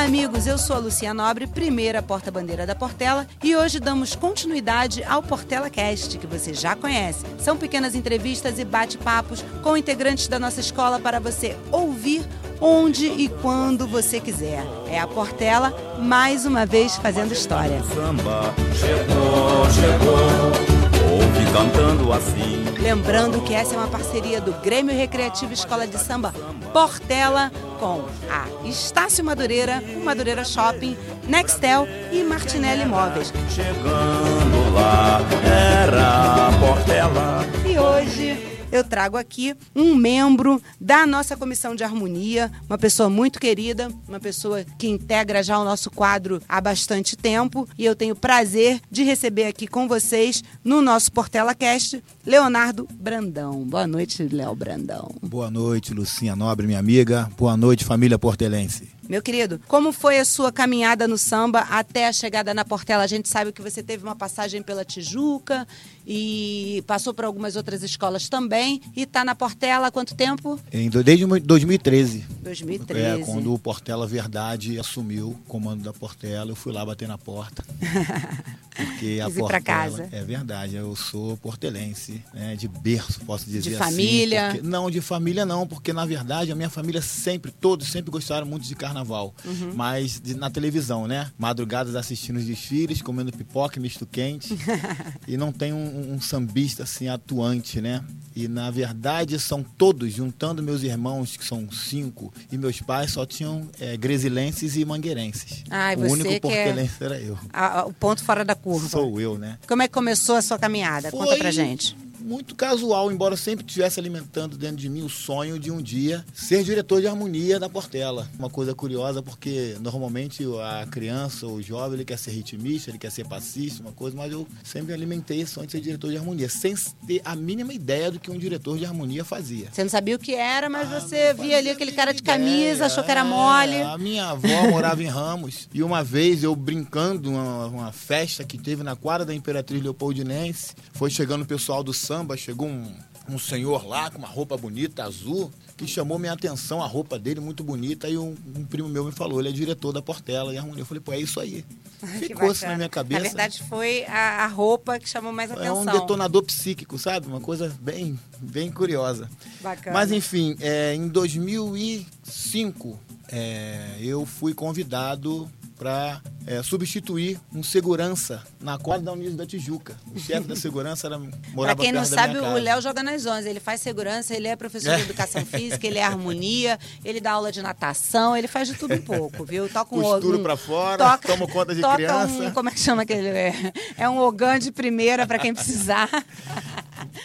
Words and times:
Amigos. 0.00 0.46
Eu 0.46 0.56
sou 0.56 0.76
a 0.76 0.78
Lucia 0.78 1.12
Nobre, 1.12 1.46
primeira 1.46 2.00
porta-bandeira 2.00 2.66
da 2.66 2.74
Portela, 2.74 3.26
e 3.44 3.54
hoje 3.54 3.78
damos 3.78 4.14
continuidade 4.14 5.04
ao 5.04 5.22
Portela 5.22 5.68
Cast, 5.68 6.16
que 6.16 6.26
você 6.26 6.54
já 6.54 6.74
conhece. 6.74 7.26
São 7.38 7.54
pequenas 7.54 7.94
entrevistas 7.94 8.58
e 8.58 8.64
bate-papos 8.64 9.44
com 9.62 9.76
integrantes 9.76 10.26
da 10.26 10.38
nossa 10.38 10.60
escola 10.60 10.98
para 10.98 11.20
você 11.20 11.54
ouvir 11.70 12.22
onde 12.62 13.06
e 13.06 13.28
quando 13.28 13.86
você 13.86 14.20
quiser. 14.20 14.64
É 14.88 14.98
a 14.98 15.06
Portela, 15.06 15.70
mais 15.98 16.46
uma 16.46 16.64
vez 16.64 16.96
fazendo 16.96 17.32
história. 17.32 17.82
Samba 17.94 18.54
chegou, 18.74 19.70
chegou, 19.70 21.12
ouve 21.12 21.52
cantando 21.52 22.12
assim. 22.12 22.59
Lembrando 22.82 23.42
que 23.42 23.54
essa 23.54 23.74
é 23.74 23.78
uma 23.78 23.88
parceria 23.88 24.40
do 24.40 24.52
Grêmio 24.60 24.94
Recreativo 24.94 25.52
Escola 25.52 25.86
de 25.86 25.98
Samba 25.98 26.32
Portela 26.72 27.52
com 27.78 28.04
a 28.30 28.66
Estácio 28.66 29.24
Madureira, 29.24 29.82
o 29.96 30.04
Madureira 30.04 30.44
Shopping, 30.44 30.96
Nextel 31.28 31.86
e 32.10 32.22
Martinelli 32.22 32.82
Imóveis. 32.82 33.32
Chegando 33.50 34.74
lá, 34.74 35.20
era 35.44 36.50
Portela. 36.58 37.44
E 37.66 37.78
hoje 37.78 38.49
eu 38.72 38.84
trago 38.84 39.16
aqui 39.16 39.54
um 39.74 39.94
membro 39.94 40.62
da 40.80 41.06
nossa 41.06 41.36
comissão 41.36 41.74
de 41.74 41.82
harmonia, 41.82 42.50
uma 42.68 42.78
pessoa 42.78 43.10
muito 43.10 43.40
querida, 43.40 43.90
uma 44.08 44.20
pessoa 44.20 44.64
que 44.78 44.88
integra 44.88 45.42
já 45.42 45.58
o 45.58 45.64
nosso 45.64 45.90
quadro 45.90 46.40
há 46.48 46.60
bastante 46.60 47.16
tempo. 47.16 47.68
E 47.76 47.84
eu 47.84 47.96
tenho 47.96 48.14
prazer 48.14 48.80
de 48.90 49.02
receber 49.02 49.44
aqui 49.44 49.66
com 49.66 49.88
vocês, 49.88 50.42
no 50.64 50.80
nosso 50.80 51.10
Portela 51.12 51.54
Cast, 51.54 52.02
Leonardo 52.24 52.86
Brandão. 52.92 53.64
Boa 53.64 53.86
noite, 53.86 54.22
Léo 54.30 54.54
Brandão. 54.54 55.10
Boa 55.20 55.50
noite, 55.50 55.92
Lucinha 55.92 56.36
Nobre, 56.36 56.66
minha 56.66 56.78
amiga. 56.78 57.30
Boa 57.36 57.56
noite, 57.56 57.84
família 57.84 58.18
portelense. 58.18 59.00
Meu 59.10 59.20
querido, 59.20 59.60
como 59.66 59.92
foi 59.92 60.20
a 60.20 60.24
sua 60.24 60.52
caminhada 60.52 61.08
no 61.08 61.18
samba 61.18 61.66
até 61.68 62.06
a 62.06 62.12
chegada 62.12 62.54
na 62.54 62.64
Portela? 62.64 63.02
A 63.02 63.08
gente 63.08 63.28
sabe 63.28 63.50
que 63.50 63.60
você 63.60 63.82
teve 63.82 64.04
uma 64.04 64.14
passagem 64.14 64.62
pela 64.62 64.84
Tijuca 64.84 65.66
e 66.06 66.82
passou 66.86 67.12
por 67.14 67.24
algumas 67.24 67.56
outras 67.56 67.82
escolas 67.82 68.28
também. 68.28 68.80
E 68.96 69.02
está 69.02 69.24
na 69.24 69.34
Portela 69.34 69.88
há 69.88 69.90
quanto 69.90 70.14
tempo? 70.14 70.58
Em, 70.72 70.88
desde 70.88 71.24
2013. 71.26 72.24
2013. 72.42 73.22
É, 73.22 73.24
quando 73.24 73.52
o 73.52 73.58
Portela 73.58 74.06
Verdade 74.06 74.78
assumiu 74.78 75.28
o 75.30 75.34
comando 75.48 75.82
da 75.82 75.92
Portela, 75.92 76.50
eu 76.50 76.56
fui 76.56 76.72
lá 76.72 76.84
bater 76.84 77.06
na 77.08 77.18
porta. 77.18 77.64
Porque 78.74 79.20
a 79.20 79.26
Quis 79.26 79.34
pra 79.34 79.42
Portela. 79.42 79.60
casa. 79.62 80.08
É 80.12 80.22
verdade, 80.24 80.76
eu 80.76 80.94
sou 80.96 81.36
portelense, 81.36 82.22
né, 82.32 82.54
de 82.56 82.66
berço, 82.68 83.20
posso 83.26 83.44
dizer 83.44 83.60
De 83.60 83.68
assim. 83.70 83.78
família? 83.78 84.50
porque- 84.54 84.66
não, 84.66 84.90
de 84.90 85.00
família 85.02 85.44
não, 85.44 85.66
porque 85.66 85.92
na 85.92 86.06
verdade 86.06 86.50
a 86.50 86.54
minha 86.54 86.70
família 86.70 87.02
sempre, 87.02 87.50
todos 87.50 87.88
sempre 87.88 88.10
gostaram 88.10 88.46
muito 88.46 88.64
de 88.66 88.74
carnaval. 88.74 89.34
Uhum. 89.44 89.72
Mas 89.74 90.18
de- 90.20 90.34
na 90.34 90.48
televisão, 90.48 91.06
né? 91.06 91.30
Madrugadas 91.36 91.94
assistindo 91.94 92.36
os 92.38 92.46
desfiles, 92.46 93.02
comendo 93.02 93.30
pipoca 93.32 93.78
e 93.78 93.82
misto 93.82 94.06
quente. 94.06 94.56
e 95.28 95.36
não 95.36 95.52
tem 95.52 95.72
um, 95.74 95.89
um 95.90 96.20
sambista 96.20 96.82
assim 96.84 97.08
atuante, 97.08 97.80
né? 97.80 98.02
E 98.34 98.46
na 98.48 98.70
verdade 98.70 99.38
são 99.38 99.62
todos, 99.62 100.12
juntando 100.12 100.62
meus 100.62 100.82
irmãos, 100.82 101.36
que 101.36 101.44
são 101.44 101.70
cinco, 101.70 102.32
e 102.50 102.56
meus 102.56 102.80
pais 102.80 103.10
só 103.12 103.26
tinham 103.26 103.68
é, 103.80 103.96
gresilenses 103.96 104.76
e 104.76 104.84
mangueirenses. 104.84 105.64
Ai, 105.68 105.96
o 105.96 106.00
único 106.10 106.30
é- 106.30 106.40
portelense 106.40 106.94
era 107.00 107.20
eu. 107.20 107.38
A- 107.52 107.80
a- 107.80 107.86
o 107.86 107.92
ponto 107.92 108.22
fora 108.24 108.44
da 108.44 108.54
curva. 108.54 108.88
Sou 108.88 109.20
eu, 109.20 109.36
né? 109.38 109.58
Como 109.66 109.82
é 109.82 109.88
que 109.88 109.94
começou 109.94 110.36
a 110.36 110.42
sua 110.42 110.58
caminhada? 110.58 111.10
Conta 111.10 111.26
Foi 111.26 111.36
pra 111.38 111.50
gente. 111.50 111.96
Muito 112.20 112.54
casual, 112.54 113.10
embora 113.10 113.32
eu 113.34 113.38
sempre 113.38 113.64
estivesse 113.64 113.98
alimentando 113.98 114.56
dentro 114.56 114.76
de 114.76 114.88
mim 114.88 115.02
o 115.02 115.08
sonho 115.08 115.58
de 115.58 115.70
um 115.70 115.80
dia 115.80 116.24
ser 116.34 116.62
diretor 116.62 117.00
de 117.00 117.06
harmonia 117.06 117.58
da 117.58 117.68
Portela. 117.68 118.28
Uma 118.38 118.50
coisa 118.50 118.74
curiosa, 118.74 119.22
porque 119.22 119.76
normalmente 119.80 120.44
a 120.62 120.86
criança 120.86 121.46
ou 121.46 121.54
o 121.56 121.62
jovem 121.62 121.94
ele 121.94 122.04
quer 122.04 122.18
ser 122.18 122.30
ritmista, 122.32 122.90
ele 122.90 122.98
quer 122.98 123.10
ser 123.10 123.26
passista, 123.26 123.82
uma 123.82 123.92
coisa, 123.92 124.16
mas 124.16 124.30
eu 124.32 124.46
sempre 124.62 124.92
alimentei 124.92 125.40
esse 125.40 125.52
sonho 125.52 125.66
de 125.66 125.72
ser 125.72 125.80
diretor 125.80 126.10
de 126.10 126.16
harmonia, 126.18 126.48
sem 126.48 126.74
ter 127.06 127.20
a 127.24 127.34
mínima 127.34 127.72
ideia 127.72 128.10
do 128.10 128.20
que 128.20 128.30
um 128.30 128.38
diretor 128.38 128.76
de 128.78 128.84
harmonia 128.84 129.24
fazia. 129.24 129.68
Você 129.72 129.82
não 129.82 129.90
sabia 129.90 130.16
o 130.16 130.18
que 130.18 130.34
era, 130.34 130.68
mas 130.68 130.92
Ah, 130.92 131.00
você 131.00 131.32
via 131.34 131.56
ali 131.58 131.70
aquele 131.70 131.92
cara 131.92 132.12
de 132.12 132.22
camisa, 132.22 132.50
ideia. 132.74 132.86
achou 132.86 133.02
que 133.02 133.10
era 133.10 133.20
É, 133.20 133.24
mole. 133.24 133.82
A 133.82 133.98
minha 133.98 134.26
avó 134.30 134.68
morava 134.70 135.02
em 135.02 135.06
Ramos 135.06 135.68
e 135.72 135.82
uma 135.82 136.04
vez 136.04 136.42
eu 136.42 136.54
brincando 136.54 137.30
uma, 137.30 137.66
uma 137.66 137.92
festa 137.92 138.44
que 138.44 138.58
teve 138.58 138.82
na 138.82 138.94
quadra 138.94 139.24
da 139.26 139.34
Imperatriz 139.34 139.82
Leopoldinense, 139.82 140.74
foi 140.92 141.10
chegando 141.10 141.42
o 141.42 141.46
pessoal 141.46 141.82
do 141.82 141.92
samba, 142.10 142.36
chegou 142.36 142.66
um, 142.66 142.92
um 143.28 143.38
senhor 143.38 143.86
lá 143.86 144.10
com 144.10 144.18
uma 144.18 144.26
roupa 144.26 144.56
bonita, 144.56 145.04
azul, 145.04 145.52
que 145.76 145.86
chamou 145.86 146.18
minha 146.18 146.32
atenção, 146.32 146.82
a 146.82 146.86
roupa 146.86 147.16
dele 147.16 147.38
muito 147.38 147.62
bonita, 147.62 148.08
e 148.08 148.18
um, 148.18 148.36
um 148.56 148.64
primo 148.64 148.88
meu 148.88 149.04
me 149.04 149.12
falou, 149.12 149.38
ele 149.38 149.50
é 149.50 149.52
diretor 149.52 149.92
da 149.92 150.02
Portela 150.02 150.52
e 150.52 150.58
Harmonia. 150.58 150.82
Eu 150.82 150.86
falei, 150.86 151.00
pô, 151.00 151.12
é 151.12 151.20
isso 151.20 151.38
aí. 151.38 151.64
Ficou 152.18 152.50
isso 152.50 152.62
bacana. 152.62 152.72
na 152.72 152.76
minha 152.78 152.88
cabeça. 152.88 153.20
Na 153.20 153.28
verdade, 153.28 153.62
foi 153.68 154.04
a, 154.06 154.44
a 154.44 154.48
roupa 154.48 154.98
que 154.98 155.08
chamou 155.08 155.32
mais 155.32 155.52
é 155.52 155.54
atenção. 155.54 155.82
um 155.82 155.84
detonador 155.84 156.42
psíquico, 156.42 156.98
sabe? 156.98 157.28
Uma 157.28 157.40
coisa 157.40 157.72
bem, 157.80 158.18
bem 158.40 158.72
curiosa. 158.72 159.30
Bacana. 159.60 159.94
Mas 159.94 160.10
enfim, 160.10 160.56
é, 160.58 160.92
em 160.96 161.06
2005 161.06 162.98
é, 163.28 163.98
eu 164.00 164.26
fui 164.26 164.52
convidado 164.52 165.48
para 165.80 166.20
substituir 166.62 167.40
um 167.54 167.62
segurança 167.62 168.42
na 168.60 168.76
quadra 168.76 169.06
da 169.06 169.12
Unidos 169.12 169.34
da 169.34 169.46
Tijuca. 169.46 169.96
O 170.14 170.20
chefe 170.20 170.46
da 170.46 170.54
segurança 170.54 171.06
era, 171.06 171.18
morava 171.54 171.80
quem 171.80 171.90
não 171.90 172.04
sabe, 172.04 172.36
o. 172.36 172.52
Léo 172.58 172.82
joga 172.82 173.02
nas 173.02 173.24
11. 173.24 173.48
Ele 173.48 173.60
faz 173.60 173.80
segurança, 173.80 174.34
ele 174.36 174.46
é 174.46 174.54
professor 174.54 174.94
de 174.96 175.00
É. 175.00 175.04
educação 175.04 175.40
física, 175.46 175.86
ele 175.86 175.98
é 175.98 176.02
harmonia, 176.04 176.78
ele 177.02 177.18
dá 177.18 177.32
aula 177.32 177.50
de 177.50 177.62
natação, 177.62 178.36
ele 178.36 178.46
faz 178.46 178.68
de 178.68 178.74
tudo 178.74 178.92
um 178.94 179.00
pouco, 179.00 179.42
viu? 179.42 179.70
Toca 179.70 179.96
um 179.96 180.02
Costuro 180.02 180.38
um- 180.38 180.42
pra 180.42 180.54
fora, 180.54 181.16
tomo 181.16 181.48
conta 181.48 181.74
de 181.74 181.80
toca 181.80 181.94
criança. 181.96 182.26
Um, 182.26 182.50
como 182.50 182.68
é 182.68 182.72
que 182.72 182.80
chama 182.80 183.00
aquele? 183.00 183.28
É, 183.28 183.72
é 183.96 184.06
um 184.08 184.18
ogã 184.18 184.58
de 184.58 184.70
primeira 184.70 185.26
para 185.26 185.38
quem 185.38 185.54
precisar. 185.54 186.10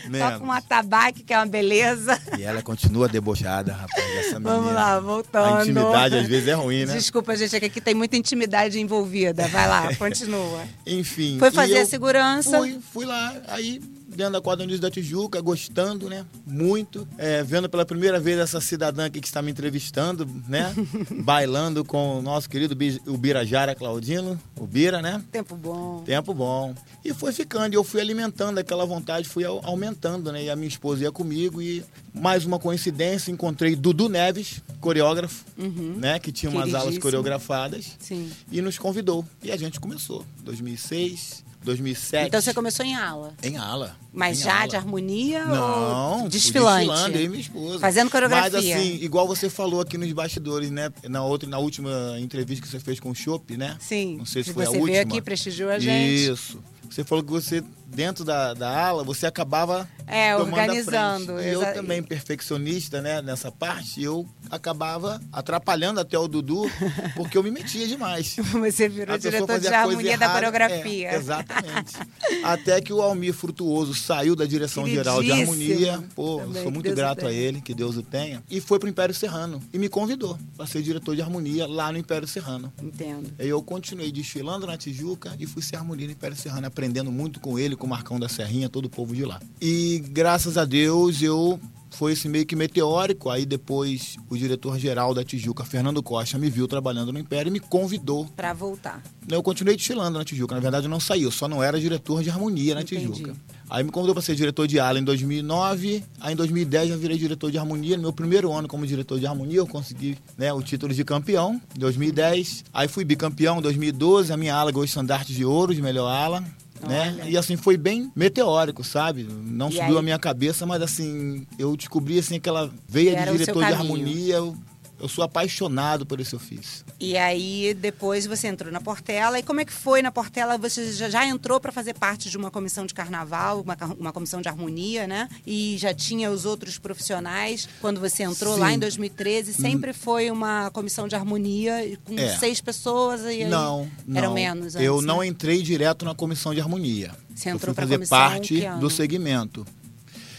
Menos. 0.08 0.34
Toca 0.34 0.46
um 0.46 0.52
atabaque, 0.52 1.24
que 1.24 1.34
é 1.34 1.38
uma 1.38 1.46
beleza. 1.46 2.20
E 2.38 2.44
ela 2.44 2.62
continua 2.62 3.08
debochada, 3.08 3.74
rapaz, 3.74 4.06
essa 4.18 4.40
menina. 4.40 4.56
Vamos 4.56 4.74
lá, 4.74 5.00
voltando. 5.00 5.58
A 5.58 5.62
intimidade 5.64 6.16
às 6.16 6.28
vezes 6.28 6.48
é 6.48 6.54
ruim, 6.54 6.86
né? 6.86 6.94
Desculpa, 6.94 7.36
gente, 7.36 7.56
é 7.56 7.60
que 7.60 7.66
aqui 7.66 7.82
tem 7.82 7.94
muita 7.94 8.18
intimidade 8.18 8.80
envolvida. 8.80 9.48
Vai 9.48 9.68
lá, 9.68 9.94
continua. 9.98 10.64
Enfim. 10.86 11.38
Foi 11.40 11.52
fazer 11.52 11.80
a 11.80 11.86
segurança. 11.86 12.58
Fui, 12.58 12.80
fui 12.94 13.06
lá, 13.06 13.36
aí 13.48 13.82
dentro 14.16 14.34
da 14.34 14.42
quadra 14.42 14.64
Unidos 14.64 14.80
da 14.80 14.90
Tijuca, 14.90 15.40
gostando, 15.42 16.10
né? 16.10 16.26
Muito. 16.46 17.08
É, 17.18 17.44
vendo 17.44 17.70
pela 17.70 17.86
primeira 17.86 18.20
vez 18.20 18.38
essa 18.40 18.60
cidadã 18.62 19.06
aqui 19.06 19.20
que 19.22 19.28
está 19.28 19.42
me 19.42 19.52
entrevistando, 19.52 20.28
né? 20.48 20.74
Bailando 21.24 21.84
com 21.86 22.20
o 22.20 22.22
nosso 22.22 22.50
querido 22.50 22.76
Bi- 22.76 23.02
o 23.06 23.18
Birajara 23.18 23.76
Claudino, 23.76 24.40
o 24.60 24.66
Bira, 24.66 25.02
né? 25.02 25.24
Tempo 25.32 25.56
bom. 25.56 26.04
Tempo 26.06 26.34
bom. 26.34 26.74
E 27.04 27.14
foi 27.14 27.32
ficando, 27.32 27.74
e 27.74 27.76
eu 27.76 27.84
fui 27.84 28.02
alimentando 28.02 28.58
aquela 28.60 28.86
vontade, 28.86 29.28
fui 29.28 29.44
au- 29.44 29.62
aumentando, 29.64 30.32
né? 30.32 30.44
E 30.46 30.50
a 30.50 30.56
minha 30.56 30.68
esposa 30.68 31.04
ia 31.04 31.12
comigo 31.12 31.62
e 31.62 31.84
mais 32.14 32.46
uma 32.46 32.58
coincidência, 32.60 33.32
encontrei 33.32 33.76
Dudu 33.76 34.08
Neves, 34.10 34.62
coreógrafo, 34.80 35.44
né? 35.58 36.18
Que 36.20 36.32
tinha 36.32 36.50
umas 36.52 36.74
aulas 36.74 36.98
coreografadas 36.98 37.96
Sim. 38.00 38.32
e 38.52 38.62
nos 38.62 38.78
convidou. 38.78 39.26
E 39.44 39.52
a 39.52 39.58
gente 39.58 39.80
começou. 39.80 40.26
2006, 40.44 41.44
2007. 41.66 42.28
Então 42.28 42.40
você 42.42 42.54
começou 42.54 42.86
em 42.86 42.96
aula. 42.96 43.34
Em 43.44 43.58
ala. 43.58 43.98
Mas 44.14 44.40
em 44.40 44.44
já 44.44 44.60
ala. 44.60 44.68
de 44.68 44.76
harmonia 44.78 45.44
Não, 45.46 46.22
ou 46.24 46.30
desfilante? 46.30 46.88
desfilando, 46.88 47.18
eu 47.18 47.24
e 47.26 47.28
minha 47.30 47.42
esposa. 47.42 47.80
Fazendo 47.80 48.10
coreografia. 48.10 48.52
Mas 48.52 48.56
assim, 48.72 48.96
igual 49.04 49.28
você 49.28 49.50
falou 49.50 49.82
aqui 49.82 49.98
nos 49.98 50.12
bastidores, 50.14 50.72
né? 50.72 50.90
Na, 51.10 51.24
outra, 51.24 51.50
na 51.50 51.58
última 51.58 52.16
entrevista 52.20 52.64
que 52.64 52.72
você 52.72 52.80
fez 52.80 53.00
com 53.00 53.10
o 53.10 53.16
Chopp, 53.16 53.58
né? 53.58 53.76
Sim. 53.80 54.18
Não 54.18 54.26
sei 54.26 54.44
se 54.44 54.52
E 54.52 54.54
foi 54.54 54.64
a 54.64 54.68
você 54.68 54.78
última. 54.78 54.92
veio 54.94 55.02
aqui, 55.08 55.22
prestigiou 55.22 55.70
a 55.72 55.80
gente. 55.80 56.32
Isso. 56.32 56.60
Você 56.90 57.04
falou 57.04 57.24
que 57.24 57.32
você, 57.32 57.62
dentro 57.88 58.24
da, 58.24 58.54
da 58.54 58.88
ala, 58.88 59.04
você 59.04 59.26
acabava 59.26 59.88
É, 60.08 60.36
organizando, 60.36 61.34
frente. 61.34 61.48
E 61.48 61.52
eu 61.52 61.74
também, 61.74 62.02
perfeccionista, 62.04 63.02
né, 63.02 63.22
nessa 63.22 63.52
parte, 63.52 64.02
eu 64.04 64.28
acabava 64.50 65.22
atrapalhando 65.32 66.00
até 66.00 66.18
o 66.18 66.28
Dudu, 66.28 66.70
porque 67.16 67.38
eu 67.38 67.44
me 67.44 67.52
metia 67.52 67.88
demais. 67.88 68.36
Você 68.38 68.88
virou 68.90 69.16
A 69.16 69.18
diretor 69.18 69.60
de 69.60 69.68
harmonia 69.68 70.18
da 70.18 70.26
errada. 70.26 70.34
coreografia. 70.34 71.10
É, 71.12 71.16
exatamente. 71.16 71.96
Até 72.44 72.80
que 72.82 72.94
o 72.94 73.02
Almir 73.02 73.34
Frutuoso 73.34 73.94
saiu 73.94 74.36
da 74.36 74.46
direção 74.46 74.88
geral 74.88 75.22
de 75.24 75.32
harmonia. 75.32 76.04
Pô, 76.16 76.40
Também, 76.40 76.64
sou 76.64 76.72
muito 76.72 76.94
grato 76.94 77.26
a 77.26 77.32
ele, 77.32 77.62
que 77.62 77.74
Deus 77.74 77.98
o 77.98 78.04
tenha. 78.04 78.44
E 78.50 78.60
foi 78.62 78.78
pro 78.80 78.88
Império 78.90 79.14
Serrano. 79.16 79.62
E 79.74 79.80
me 79.80 79.90
convidou 79.90 80.38
para 80.56 80.66
ser 80.66 80.82
diretor 80.82 81.16
de 81.16 81.22
harmonia 81.22 81.66
lá 81.68 81.92
no 81.92 81.98
Império 81.98 82.28
Serrano. 82.28 82.72
Entendo. 82.82 83.32
Aí 83.40 83.48
eu 83.50 83.62
continuei 83.64 84.12
desfilando 84.12 84.68
na 84.68 84.78
Tijuca 84.78 85.36
e 85.40 85.46
fui 85.46 85.62
ser 85.62 85.78
harmonia 85.78 86.06
no 86.06 86.12
Império 86.14 86.38
Serrano, 86.38 86.68
aprendendo 86.68 87.12
muito 87.12 87.40
com 87.40 87.58
ele, 87.58 87.75
com 87.78 87.86
o 87.86 87.90
Marcão 87.90 88.20
da 88.20 88.30
Serrinha, 88.30 88.70
todo 88.70 88.86
o 88.86 88.90
povo 88.90 89.16
de 89.16 89.26
lá. 89.26 89.40
E 89.62 90.04
graças 90.10 90.58
a 90.58 90.66
Deus 90.66 91.22
eu 91.22 91.60
foi 91.96 92.12
esse 92.14 92.28
meio 92.28 92.46
que 92.46 92.56
meteórico. 92.56 93.30
Aí 93.30 93.46
depois 93.46 94.18
o 94.30 94.38
diretor-geral 94.38 95.14
da 95.14 95.24
Tijuca, 95.24 95.64
Fernando 95.64 96.04
Costa, 96.04 96.38
me 96.38 96.50
viu 96.50 96.68
trabalhando 96.68 97.12
no 97.12 97.18
Império 97.18 97.50
e 97.50 97.54
me 97.54 97.60
convidou. 97.60 98.26
Pra 98.36 98.54
voltar. 98.54 99.02
Eu 99.28 99.42
continuei 99.42 99.76
desfilando 99.76 100.20
na 100.20 100.26
Tijuca. 100.26 100.54
Na 100.54 100.62
verdade, 100.62 100.86
eu 100.86 100.90
não 100.90 101.00
saí, 101.00 101.24
eu 101.24 101.32
só 101.32 101.48
não 101.48 101.64
era 101.64 101.80
diretor 101.80 102.22
de 102.22 102.30
harmonia 102.30 102.76
na 102.76 102.82
Entendi. 102.82 103.08
Tijuca. 103.08 103.36
Aí 103.68 103.84
me 103.84 103.90
convidou 103.90 104.14
para 104.14 104.22
ser 104.22 104.36
diretor 104.36 104.68
de 104.68 104.80
ala 104.80 105.00
em 105.00 105.04
2009. 105.04 106.04
Aí 106.20 106.34
em 106.34 106.36
2010 106.36 106.90
já 106.90 106.98
virei 106.98 107.18
diretor 107.18 107.50
de 107.50 107.58
harmonia. 107.58 107.96
No 107.96 108.04
meu 108.04 108.14
primeiro 108.14 108.52
ano 108.52 108.68
como 108.68 108.86
diretor 108.86 109.20
de 109.20 109.26
harmonia, 109.26 109.58
eu 109.58 109.68
consegui 109.68 110.18
né, 110.38 110.54
o 110.54 110.62
título 110.62 110.94
de 110.94 111.04
campeão 111.04 111.60
em 111.76 111.80
2010. 111.80 112.66
Aí 112.74 112.88
fui 112.88 113.04
bicampeão 113.04 113.58
em 113.58 113.62
2012. 113.62 114.32
A 114.32 114.38
minha 114.38 114.56
ala 114.56 114.72
ganhou 114.72 114.86
estandarte 114.86 115.34
de 115.34 115.44
ouro 115.44 115.74
de 115.74 115.82
melhor 115.82 116.08
ala. 116.08 116.44
Né? 116.88 117.18
E 117.30 117.38
assim 117.38 117.56
foi 117.58 117.78
bem 117.78 118.12
meteórico, 118.16 118.84
sabe? 118.84 119.24
Não 119.30 119.70
E 119.70 119.74
subiu 119.74 119.94
aí? 119.94 119.98
a 119.98 120.02
minha 120.02 120.20
cabeça, 120.20 120.66
mas 120.66 120.82
assim, 120.82 121.46
eu 121.58 121.76
descobri 121.76 122.20
assim 122.20 122.36
aquela 122.36 122.70
veia 122.88 123.16
de 123.16 123.32
diretor 123.32 123.66
de 123.66 123.74
harmonia. 123.74 124.36
Eu, 124.36 124.56
eu 125.00 125.08
sou 125.10 125.24
apaixonado 125.24 126.06
por 126.06 126.20
esse 126.20 126.36
ofício. 126.36 126.86
E 127.00 127.18
aí, 127.18 127.74
depois 127.74 128.26
você 128.26 128.48
entrou 128.48 128.72
na 128.72 128.80
Portela. 128.80 129.38
E 129.40 129.44
como 129.44 129.60
é 129.60 129.66
que 129.66 129.74
foi 129.74 130.02
na 130.02 130.12
Portela? 130.12 130.58
Você 130.58 130.94
já, 130.94 131.10
já 131.10 131.26
entrou 131.26 131.60
para 131.60 131.72
fazer 131.72 131.94
parte 131.94 132.30
de 132.30 132.38
uma 132.38 132.50
comissão 132.50 132.86
de 132.86 132.94
carnaval, 132.94 133.62
uma, 133.62 133.76
uma 134.00 134.14
comissão 134.14 134.42
de 134.42 134.48
harmonia, 134.48 135.06
né? 135.08 135.28
E 135.46 135.76
já 135.78 135.94
tinha 135.94 136.32
os 136.32 136.46
outros 136.46 136.78
profissionais. 136.78 137.68
Quando 137.82 138.00
você 138.00 138.24
entrou 138.24 138.56
Sim. 138.56 138.60
lá 138.62 138.72
em 138.72 138.80
2013, 138.80 139.54
sempre 139.54 139.94
foi 139.94 140.32
uma 140.32 140.70
comissão 140.72 141.08
de 141.08 141.16
harmonia 141.16 141.98
com 142.06 142.18
É. 142.18 142.38
seis 142.38 142.62
pessoas. 142.62 143.22
E 143.22 143.28
aí 143.28 143.46
Não, 143.46 143.90
não. 144.08 144.18
Eram 144.18 144.34
menos. 144.34 144.76
Eu 144.76 144.96
antes, 144.96 145.06
não 145.06 145.20
né? 145.20 145.28
entrei 145.28 145.62
direto 145.62 146.06
na 146.06 146.16
comissão 146.16 146.54
de 146.54 146.62
harmonia. 146.62 147.12
Você 147.36 147.50
eu 147.50 147.56
entrou 147.56 147.76
pra 147.76 147.84
fazer 147.86 148.08
parte 148.08 148.62
do 148.80 148.90
segmento. 148.90 149.66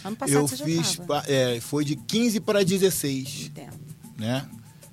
Ano 0.03 0.17
passado 0.17 0.39
eu 0.39 0.49
fiz, 0.49 0.99
é, 1.27 1.59
foi 1.61 1.85
de 1.85 1.97
15 1.97 2.39
para 2.41 2.65
16, 2.65 3.47
Entendo. 3.47 3.86
Né? 4.17 4.47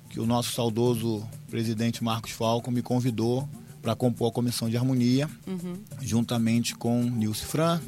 Que 0.08 0.20
o 0.20 0.26
nosso 0.26 0.52
saudoso 0.52 1.26
presidente 1.50 2.02
Marcos 2.04 2.30
Falco 2.32 2.70
me 2.70 2.82
convidou 2.82 3.48
para 3.82 3.94
compor 3.94 4.30
a 4.30 4.32
comissão 4.32 4.68
de 4.70 4.76
harmonia, 4.76 5.28
Uhum. 5.46 5.76
juntamente 6.00 6.74
com 6.74 7.02
Nilce 7.02 7.44
Fran, 7.44 7.80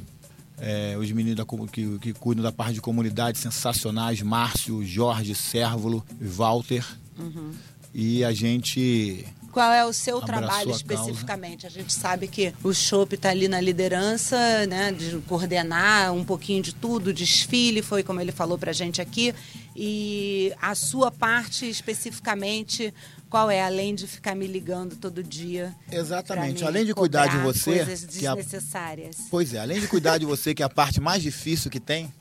é, 0.58 0.96
os 0.98 1.10
meninos 1.12 1.36
da 1.36 1.44
que, 1.70 1.98
que 1.98 2.12
cuidam 2.12 2.42
da 2.42 2.52
parte 2.52 2.74
de 2.74 2.80
comunidade 2.80 3.38
sensacionais, 3.38 4.20
Márcio, 4.22 4.84
Jorge, 4.84 5.34
Sérvulo, 5.34 6.04
Walter. 6.20 6.84
Uhum. 7.18 7.52
E 7.94 8.22
a 8.24 8.32
gente 8.32 9.24
Qual 9.56 9.72
é 9.72 9.86
o 9.86 9.90
seu 9.90 10.18
Abraçou 10.18 10.38
trabalho 10.38 10.68
a 10.70 10.76
especificamente? 10.76 11.66
A 11.66 11.70
gente 11.70 11.90
sabe 11.90 12.28
que 12.28 12.52
o 12.62 12.74
Chopp 12.74 13.14
está 13.14 13.30
ali 13.30 13.48
na 13.48 13.58
liderança, 13.58 14.36
né, 14.66 14.92
de 14.92 15.16
coordenar 15.20 16.12
um 16.12 16.22
pouquinho 16.22 16.62
de 16.62 16.74
tudo, 16.74 17.10
desfile 17.10 17.80
foi 17.80 18.02
como 18.02 18.20
ele 18.20 18.32
falou 18.32 18.58
para 18.58 18.70
a 18.70 18.74
gente 18.74 19.00
aqui. 19.00 19.34
E 19.74 20.52
a 20.60 20.74
sua 20.74 21.10
parte 21.10 21.66
especificamente, 21.70 22.92
qual 23.28 23.50
é? 23.50 23.62
Além 23.62 23.94
de 23.94 24.06
ficar 24.06 24.34
me 24.34 24.46
ligando 24.46 24.96
todo 24.96 25.23
dia. 25.23 25.75
Exatamente. 25.90 26.64
Além 26.64 26.84
de 26.84 26.94
cuidar 26.94 27.26
de 27.26 27.37
você, 27.38 27.84
Coisas 27.84 28.05
que 28.06 28.26
a- 28.26 28.34
desnecessárias. 28.34 29.17
Pois 29.31 29.52
é, 29.52 29.58
além 29.58 29.81
de 29.81 29.88
cuidar 29.88 30.19
de 30.19 30.25
você, 30.25 30.55
que 30.55 30.62
é 30.62 30.67
a 30.67 30.69
parte 30.69 31.00
mais 31.00 31.23
difícil 31.23 31.70
que 31.70 31.81
tem, 31.81 32.12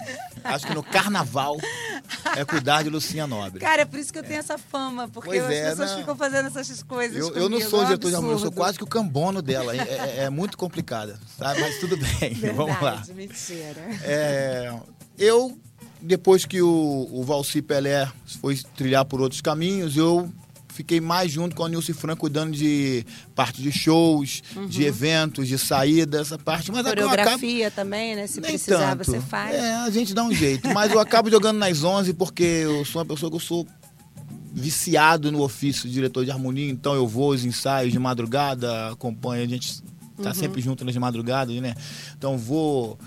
acho 0.44 0.66
que 0.68 0.74
no 0.74 0.84
carnaval 0.84 1.57
é 2.36 2.44
cuidar 2.44 2.84
de 2.84 2.90
Lucinha 2.90 3.28
Nobre. 3.28 3.60
Cara, 3.60 3.84
é 3.84 3.86
por 3.86 4.00
isso 4.00 4.12
que 4.12 4.19
eu 4.19 4.24
tenho 4.24 4.40
essa 4.40 4.57
fama, 4.57 5.07
porque 5.07 5.30
Pois 5.30 5.44
as 5.44 5.52
é, 5.52 5.69
pessoas 5.69 5.92
não. 5.92 6.00
ficam 6.00 6.16
fazendo 6.16 6.48
essas 6.48 6.84
coisas. 6.84 7.16
Eu, 7.18 7.34
eu 7.36 7.50
não 7.50 7.62
sou 7.62 7.81
é 7.84 7.86
diretor 7.86 8.10
de 8.10 8.16
harmonia, 8.16 8.36
eu 8.36 8.40
sou 8.40 8.52
quase 8.52 8.78
que 8.78 8.84
o 8.84 8.88
cambono 8.88 9.42
dela. 9.42 9.75
É, 9.75 9.80
é- 9.80 10.24
é 10.25 10.30
muito 10.30 10.57
complicada, 10.57 11.19
sabe? 11.38 11.62
Mas 11.62 11.80
tudo 11.80 11.96
bem, 11.98 12.34
vamos 12.56 12.81
lá. 12.81 12.96
Verdade, 12.96 13.13
mentira. 13.13 13.81
É, 14.04 14.74
eu, 15.18 15.57
depois 16.02 16.46
que 16.46 16.62
o, 16.62 17.07
o 17.12 17.24
Valci 17.24 17.62
Pelé 17.62 18.12
foi 18.42 18.57
trilhar 18.75 19.06
por 19.06 19.22
outros 19.22 19.42
caminhos, 19.42 19.96
eu 19.98 20.31
fiquei 20.75 21.00
mais 21.01 21.31
junto 21.31 21.56
com 21.56 21.63
a 21.63 21.69
Nilce 21.69 21.94
Franco, 21.94 22.22
cuidando 22.22 22.51
de 22.51 23.06
parte 23.33 23.62
de 23.62 23.72
shows, 23.72 24.44
de 24.68 24.83
eventos, 24.83 25.48
de 25.48 25.57
saída, 25.57 26.19
essa 26.19 26.38
parte. 26.38 26.72
Mas 26.72 26.86
eu 26.86 26.92
acabo- 26.92 27.10
Coreografia 27.10 27.72
também, 27.72 28.16
né? 28.16 28.27
Se 28.27 28.39
Nem 28.42 28.51
precisar, 28.51 28.95
tanto. 28.95 29.06
você 29.06 29.19
faz. 29.22 29.56
É, 29.56 29.74
a 29.75 29.89
gente 29.89 30.13
dá 30.13 30.24
um 30.24 30.33
jeito. 30.33 30.68
Mas 30.74 30.92
eu 30.92 31.00
acabo 31.00 31.30
jogando 31.31 31.57
nas 31.57 31.83
11 31.83 32.13
porque 32.13 32.44
eu 32.44 32.83
sou 32.86 33.01
uma 33.01 33.06
pessoa 33.06 33.30
que 33.31 33.36
eu 33.38 33.42
sou 33.42 33.66
viciado 34.54 35.31
no 35.31 35.42
ofício 35.42 35.88
de 35.88 35.94
diretor 35.94 36.24
de 36.25 36.31
harmonia. 36.31 36.69
Então 36.69 36.94
eu 36.94 37.07
vou 37.07 37.31
aos 37.31 37.44
ensaios 37.44 37.92
de 37.92 38.00
madrugada, 38.00 38.89
acompanho, 38.92 39.44
a 39.44 39.48
gente 39.48 39.81
tá 40.21 40.33
sempre 40.33 40.62
junto 40.62 40.86
nas 40.86 40.95
madrugadas, 40.95 41.56
né? 41.62 41.75
Então 42.18 42.38
vou 42.38 42.98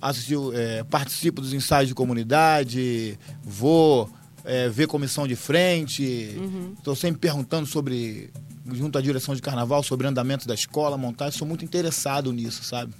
assistir, 0.00 0.36
é, 0.54 0.84
participo 0.84 1.40
dos 1.40 1.52
ensaios 1.52 1.88
de 1.88 1.94
comunidade, 1.94 3.18
vou 3.44 4.08
é, 4.44 4.68
ver 4.68 4.86
comissão 4.86 5.26
de 5.26 5.36
frente. 5.36 6.36
Estou 6.78 6.94
sempre 6.96 7.20
perguntando 7.20 7.66
sobre 7.66 8.30
junto 8.70 8.96
à 8.96 9.00
direção 9.00 9.34
de 9.34 9.42
carnaval 9.42 9.82
sobre 9.82 10.06
andamento 10.06 10.46
da 10.46 10.54
escola, 10.54 10.96
montagem, 10.96 11.36
sou 11.36 11.48
muito 11.48 11.64
interessado 11.64 12.32
nisso, 12.32 12.62
sabe? 12.62 12.94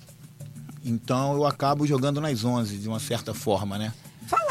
Então 0.84 1.34
eu 1.34 1.46
acabo 1.46 1.86
jogando 1.86 2.20
nas 2.20 2.44
11 2.44 2.78
de 2.78 2.88
uma 2.88 2.98
certa 2.98 3.32
forma, 3.32 3.78
né? 3.78 3.92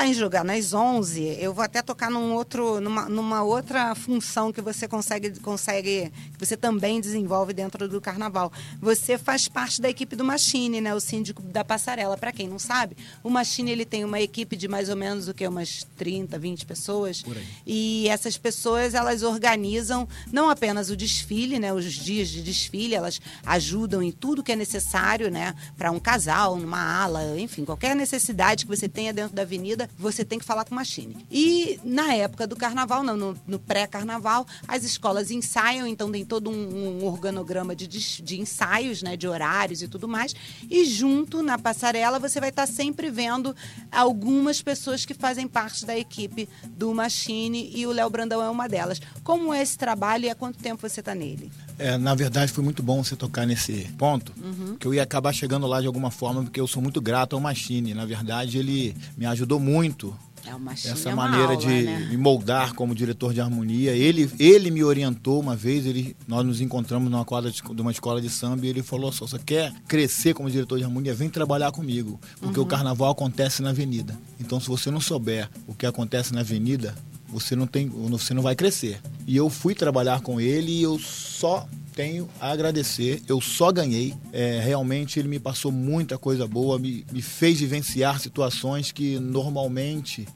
Falar 0.01 0.09
em 0.09 0.15
jogar 0.15 0.44
nas 0.44 0.74
11, 0.74 1.38
eu 1.39 1.53
vou 1.53 1.63
até 1.63 1.80
tocar 1.80 2.09
num 2.09 2.33
outro, 2.33 2.81
numa, 2.81 3.07
numa 3.07 3.44
outra 3.44 3.94
função 3.94 4.51
que 4.51 4.59
você 4.59 4.88
consegue, 4.88 5.39
consegue, 5.42 6.12
que 6.33 6.44
você 6.44 6.57
também 6.57 7.00
desenvolve 7.00 7.53
dentro 7.53 7.88
do 7.88 8.01
carnaval. 8.01 8.51
Você 8.81 9.15
faz 9.15 9.48
parte 9.48 9.80
da 9.80 9.88
equipe 9.88 10.15
do 10.15 10.24
Machine, 10.24 10.81
né? 10.81 10.95
O 10.95 11.00
síndico 11.00 11.44
da 11.44 11.63
passarela. 11.63 12.18
Para 12.18 12.31
quem 12.31 12.48
não 12.48 12.57
sabe, 12.57 12.98
o 13.24 13.30
Machine 13.30 13.69
ele 13.69 13.86
tem 13.86 14.03
uma 14.03 14.19
equipe 14.19 14.56
de 14.56 14.68
mais 14.68 14.89
ou 14.89 14.95
menos 14.95 15.27
o 15.27 15.36
que 15.36 15.48
umas 15.48 15.86
30, 15.98 16.39
20 16.39 16.65
pessoas. 16.65 17.24
E 17.63 18.07
essas 18.09 18.36
pessoas 18.39 18.95
elas 18.95 19.21
organizam 19.21 20.07
não 20.31 20.50
apenas 20.50 20.89
o 20.89 20.95
desfile, 20.95 21.59
né, 21.59 21.71
os 21.71 21.94
dias 21.94 22.27
de 22.27 22.42
desfile, 22.42 22.95
elas 22.95 23.21
ajudam 23.45 24.01
em 24.01 24.12
tudo 24.12 24.42
que 24.42 24.51
é 24.51 24.56
necessário, 24.56 25.30
né, 25.30 25.53
para 25.77 25.92
um 25.92 26.00
casal, 26.00 26.57
numa 26.57 26.81
ala, 27.03 27.39
enfim, 27.39 27.63
qualquer 27.63 27.95
necessidade 27.95 28.65
que 28.65 28.75
você 28.75 28.89
tenha 28.89 29.13
dentro 29.13 29.36
da 29.36 29.44
avenida, 29.44 29.90
você 29.97 30.25
tem 30.25 30.39
que 30.39 30.45
falar 30.45 30.65
com 30.65 30.73
Machine. 30.75 31.25
E 31.29 31.79
na 31.83 32.13
época 32.13 32.47
do 32.47 32.55
carnaval, 32.55 33.03
não, 33.03 33.15
no, 33.15 33.38
no 33.47 33.59
pré-carnaval, 33.59 34.45
as 34.67 34.83
escolas 34.83 35.31
ensaiam, 35.31 35.88
então 35.88 36.11
tem 36.11 36.25
todo 36.25 36.49
um, 36.49 37.01
um 37.01 37.05
organograma 37.05 37.75
de, 37.75 37.88
de 37.88 38.39
ensaios, 38.39 39.01
né, 39.01 39.15
de 39.15 39.27
horários 39.27 39.81
e 39.81 39.88
tudo 39.88 40.07
mais. 40.07 40.35
E 40.69 40.85
junto 40.85 41.43
na 41.43 41.57
passarela 41.57 42.19
você 42.19 42.39
vai 42.39 42.49
estar 42.49 42.67
sempre 42.67 43.09
vendo 43.09 43.55
algumas 43.91 44.61
pessoas 44.61 45.05
que 45.05 45.13
fazem 45.13 45.47
parte 45.47 45.85
da 45.85 45.97
equipe 45.97 46.47
do 46.69 46.93
Machine 46.93 47.71
e 47.73 47.85
o 47.85 47.91
Léo 47.91 48.09
Brandão 48.09 48.41
é 48.41 48.49
uma 48.49 48.67
delas. 48.67 49.01
Como 49.23 49.53
é 49.53 49.61
esse 49.61 49.77
trabalho 49.77 50.25
e 50.25 50.29
há 50.29 50.35
quanto 50.35 50.59
tempo 50.59 50.88
você 50.88 50.99
está 50.99 51.13
nele? 51.13 51.51
É, 51.77 51.97
na 51.97 52.13
verdade, 52.15 52.51
foi 52.51 52.63
muito 52.63 52.81
bom 52.83 53.03
você 53.03 53.15
tocar 53.15 53.45
nesse 53.45 53.88
ponto, 53.97 54.31
que 54.79 54.85
eu 54.88 54.94
ia 54.94 55.03
acabar 55.03 55.33
chegando 55.33 55.65
lá 55.68 55.81
de 55.81 55.88
alguma 55.88 56.12
forma, 56.12 56.44
porque 56.44 56.59
eu 56.59 56.68
sou 56.68 56.81
muito 56.81 57.01
grato 57.01 57.35
ao 57.35 57.41
Machine. 57.41 57.94
Na 57.94 58.06
verdade, 58.06 58.57
ele 58.57 58.95
me 59.18 59.25
ajudou 59.25 59.59
muito 59.59 60.15
É 60.45 60.53
o 60.56 60.59
Machine 60.59 60.94
essa 60.94 61.09
é 61.09 61.15
maneira 61.15 61.53
aula, 61.53 61.57
de 61.57 61.68
né? 61.68 62.07
me 62.09 62.18
moldar 62.18 62.74
como 62.74 62.95
diretor 62.95 63.34
de 63.34 63.39
harmonia. 63.41 63.91
Ele, 63.91 64.29
ele 64.39 64.72
me 64.72 64.84
orientou 64.84 65.39
uma 65.39 65.55
vez, 65.55 65.86
ele, 65.86 66.15
nós 66.27 66.43
nos 66.45 66.62
encontramos 66.62 67.10
numa 67.12 67.24
quadra 67.25 67.51
de, 67.51 67.62
de 67.62 67.81
uma 67.81 67.91
escola 67.91 68.19
de 68.22 68.29
samba 68.29 68.65
e 68.65 68.69
ele 68.69 68.81
falou: 68.84 69.12
"Só, 69.12 69.27
você 69.27 69.38
quer 69.39 69.72
crescer 69.88 70.34
como 70.34 70.50
diretor 70.50 70.77
de 70.79 70.84
harmonia? 70.84 71.13
Vem 71.13 71.29
trabalhar 71.29 71.72
comigo, 71.72 72.19
porque 72.39 72.60
Uhum. 72.60 72.65
o 72.65 72.67
carnaval 72.67 73.12
acontece 73.12 73.62
na 73.62 73.69
avenida. 73.69 74.17
Então, 74.39 74.60
se 74.60 74.67
você 74.67 74.89
não 74.89 75.00
souber 75.00 75.48
o 75.67 75.74
que 75.75 75.86
acontece 75.86 76.34
na 76.34 76.39
avenida, 76.41 76.95
você 77.31 77.55
não 77.55 77.65
tem, 77.65 77.88
você 77.88 78.33
não 78.33 78.41
vai 78.41 78.55
crescer. 78.55 79.00
E 79.25 79.35
eu 79.35 79.50
fui 79.50 79.73
trabalhar 79.73 80.21
com 80.21 80.39
ele 80.39 80.71
e 80.71 80.83
eu 80.83 81.00
só 81.00 81.67
tenho 81.95 82.29
a 82.39 82.51
agradecer. 82.51 83.21
Eu 83.27 83.39
só 83.39 83.71
ganhei. 83.71 84.13
É, 84.31 84.59
realmente 84.63 85.19
ele 85.19 85.27
me 85.27 85.39
passou 85.39 85.71
muita 85.71 86.17
coisa 86.17 86.47
boa, 86.47 86.77
me, 86.77 87.05
me 87.11 87.21
fez 87.21 87.59
vivenciar 87.59 88.19
situações 88.19 88.91
que 88.91 89.19
normalmente 89.19 90.27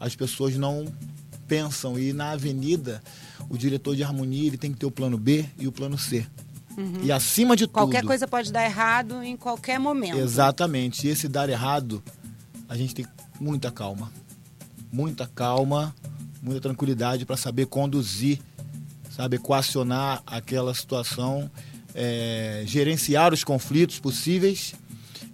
as 0.00 0.16
pessoas 0.16 0.56
não 0.56 0.86
pensam. 1.46 1.98
E 1.98 2.12
na 2.12 2.30
avenida, 2.30 3.02
o 3.48 3.56
diretor 3.56 3.94
de 3.94 4.02
harmonia 4.02 4.46
ele 4.46 4.58
tem 4.58 4.72
que 4.72 4.78
ter 4.78 4.86
o 4.86 4.90
plano 4.90 5.18
B 5.18 5.44
e 5.58 5.66
o 5.66 5.72
plano 5.72 5.98
C. 5.98 6.26
E 7.02 7.10
acima 7.10 7.56
de 7.56 7.64
Uhum. 7.64 7.70
Qualquer 7.70 8.00
tudo. 8.00 8.08
coisa 8.08 8.28
pode 8.28 8.52
dar 8.52 8.64
errado 8.64 9.22
em 9.22 9.36
qualquer 9.36 9.80
momento. 9.80 10.16
Exatamente. 10.16 11.06
E 11.06 11.10
esse 11.10 11.26
dar 11.26 11.48
errado, 11.48 12.02
a 12.68 12.76
gente 12.76 12.94
tem 12.94 13.06
muita 13.40 13.70
calma. 13.70 14.12
Muita 14.92 15.26
calma, 15.26 15.94
muita 16.42 16.60
tranquilidade 16.60 17.24
para 17.24 17.36
saber 17.36 17.66
conduzir, 17.66 18.38
sabe, 19.10 19.36
equacionar 19.36 20.22
aquela 20.26 20.74
situação, 20.74 21.50
é, 21.94 22.62
gerenciar 22.66 23.32
os 23.32 23.42
conflitos 23.44 23.98
possíveis 23.98 24.74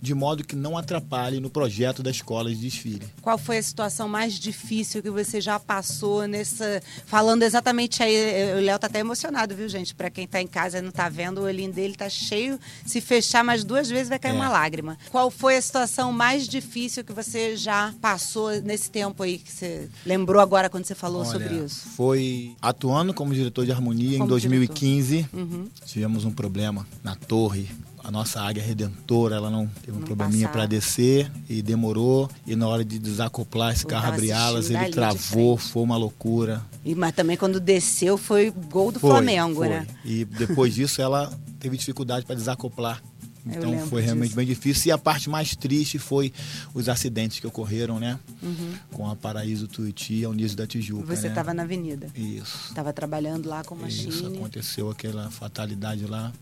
de 0.04 0.14
modo 0.14 0.44
que 0.44 0.54
não 0.54 0.76
atrapalhe 0.76 1.40
no 1.40 1.48
projeto 1.48 2.02
da 2.02 2.10
escola 2.10 2.50
de 2.50 2.56
desfile. 2.56 3.06
Qual 3.22 3.38
foi 3.38 3.56
a 3.56 3.62
situação 3.62 4.06
mais 4.06 4.34
difícil 4.38 5.02
que 5.02 5.08
você 5.08 5.40
já 5.40 5.58
passou 5.58 6.28
nessa. 6.28 6.82
Falando 7.06 7.42
exatamente 7.42 8.02
aí, 8.02 8.54
o 8.58 8.60
Léo 8.60 8.78
tá 8.78 8.86
até 8.86 8.98
emocionado, 9.00 9.54
viu, 9.56 9.66
gente? 9.66 9.94
Para 9.94 10.10
quem 10.10 10.26
tá 10.26 10.42
em 10.42 10.46
casa 10.46 10.78
e 10.78 10.82
não 10.82 10.90
tá 10.90 11.08
vendo, 11.08 11.38
o 11.38 11.44
olhinho 11.44 11.72
dele 11.72 11.94
tá 11.96 12.08
cheio. 12.10 12.60
Se 12.84 13.00
fechar 13.00 13.42
mais 13.42 13.64
duas 13.64 13.88
vezes, 13.88 14.10
vai 14.10 14.18
cair 14.18 14.32
É. 14.32 14.34
uma 14.34 14.50
lágrima. 14.50 14.98
Qual 15.10 15.30
foi 15.30 15.56
a 15.56 15.62
situação 15.62 16.12
mais 16.12 16.46
difícil 16.46 17.02
que 17.02 17.12
você 17.12 17.56
já 17.56 17.94
passou 18.00 18.50
nesse 18.60 18.90
tempo 18.90 19.22
aí 19.22 19.38
que 19.38 19.50
você 19.50 19.88
lembrou 20.04 20.42
agora 20.42 20.68
quando 20.68 20.84
você 20.84 20.94
falou 20.94 21.22
Olha, 21.22 21.30
sobre 21.30 21.54
isso? 21.64 21.88
Foi 21.96 22.54
atuando 22.60 23.14
como 23.14 23.32
diretor 23.32 23.64
de 23.64 23.72
harmonia 23.72 24.16
em 24.16 24.18
Como 24.18 24.28
2015. 24.28 25.26
Uhum. 25.32 25.66
Tivemos 25.86 26.26
um 26.26 26.30
problema 26.30 26.86
na 27.02 27.14
torre, 27.16 27.70
a 28.04 28.10
nossa 28.10 28.42
águia 28.42 28.62
redentora, 28.62 29.36
ela 29.36 29.50
não 29.50 29.66
teve 29.66 29.96
um 29.96 30.00
Não 30.00 30.06
probleminha 30.06 30.46
para 30.48 30.66
descer 30.66 31.32
e 31.48 31.62
demorou. 31.62 32.30
E 32.46 32.54
na 32.54 32.68
hora 32.68 32.84
de 32.84 32.98
desacoplar 32.98 33.72
esse 33.72 33.84
Eu 33.84 33.88
carro, 33.88 34.08
abrir 34.08 34.30
alas, 34.30 34.68
ele 34.68 34.90
travou, 34.90 35.56
foi 35.56 35.82
uma 35.82 35.96
loucura. 35.96 36.62
E, 36.84 36.94
mas 36.94 37.14
também 37.14 37.36
quando 37.36 37.58
desceu 37.58 38.18
foi 38.18 38.50
gol 38.50 38.92
do 38.92 39.00
Foi, 39.00 39.10
Flamengo, 39.10 39.56
foi. 39.56 39.68
né? 39.70 39.86
E 40.04 40.26
depois 40.26 40.74
disso 40.74 41.00
ela 41.00 41.32
teve 41.58 41.78
dificuldade 41.78 42.26
para 42.26 42.34
desacoplar. 42.34 43.02
Então 43.46 43.78
foi 43.88 44.02
realmente 44.02 44.28
disso. 44.28 44.36
bem 44.36 44.46
difícil. 44.46 44.88
E 44.88 44.92
a 44.92 44.98
parte 44.98 45.28
mais 45.30 45.56
triste 45.56 45.98
foi 45.98 46.32
os 46.72 46.88
acidentes 46.88 47.40
que 47.40 47.46
ocorreram, 47.46 47.98
né? 47.98 48.18
Uhum. 48.42 48.74
Com 48.92 49.10
a 49.10 49.16
Paraíso 49.16 49.66
Tuiuti 49.66 50.14
e 50.16 50.24
a 50.24 50.30
Unísio 50.30 50.56
da 50.56 50.66
Tijuca. 50.66 51.14
Você 51.14 51.22
né? 51.22 51.28
estava 51.28 51.52
na 51.54 51.62
avenida. 51.62 52.08
Isso. 52.14 52.68
Estava 52.68 52.92
trabalhando 52.92 53.48
lá 53.48 53.62
com 53.62 53.74
Isso, 53.86 54.08
machine. 54.08 54.36
aconteceu 54.38 54.90
aquela 54.90 55.30
fatalidade 55.30 56.06
lá. 56.06 56.32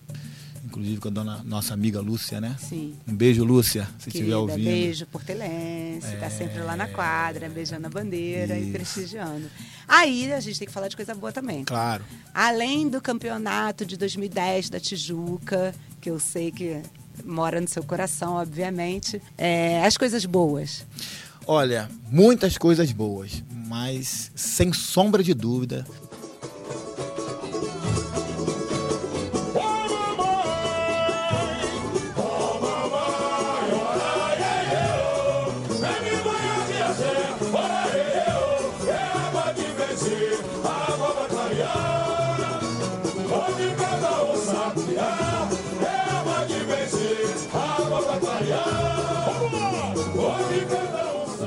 Inclusive 0.65 1.01
com 1.01 1.09
a 1.09 1.11
dona, 1.11 1.43
nossa 1.45 1.75
amiga 1.75 2.01
Lúcia, 2.01 2.41
né? 2.41 2.57
Sim. 2.59 2.95
Um 3.07 3.15
beijo, 3.15 3.43
Lúcia, 3.45 3.89
se 3.99 4.09
estiver 4.09 4.37
ouvindo. 4.37 4.69
É. 4.69 4.73
beijo 4.73 5.07
portelense, 5.07 6.17
tá 6.21 6.31
sempre 6.31 6.61
lá 6.61 6.77
na 6.77 6.87
quadra, 6.87 7.49
beijando 7.49 7.87
a 7.87 7.91
bandeira 7.91 8.57
e 8.57 8.63
Isso. 8.63 8.73
prestigiando. 8.73 9.51
Aí 9.89 10.33
a 10.33 10.41
gente 10.41 10.59
tem 10.59 10.67
que 10.69 10.73
falar 10.73 10.89
de 10.89 10.95
coisa 10.97 11.15
boa 11.15 11.33
também. 11.33 11.65
Claro. 11.65 12.05
Além 12.33 12.89
do 12.89 13.01
campeonato 13.01 13.85
de 13.85 13.97
2010 13.97 14.71
da 14.71 14.79
Tijuca, 14.79 15.75
que 16.01 16.09
eu 16.09 16.21
sei 16.21 16.53
que 16.53 16.81
mora 17.25 17.61
no 17.61 17.69
seu 17.69 17.83
coração, 17.83 18.35
obviamente, 18.35 19.21
é, 19.37 19.85
as 19.85 19.97
coisas 19.97 20.25
boas. 20.25 20.85
Olha, 21.47 21.91
muitas 22.11 22.57
coisas 22.57 22.93
boas, 22.93 23.43
mas 23.51 24.31
sem 24.35 24.73
sombra 24.73 25.23
de 25.23 25.35
dúvida, 25.35 25.85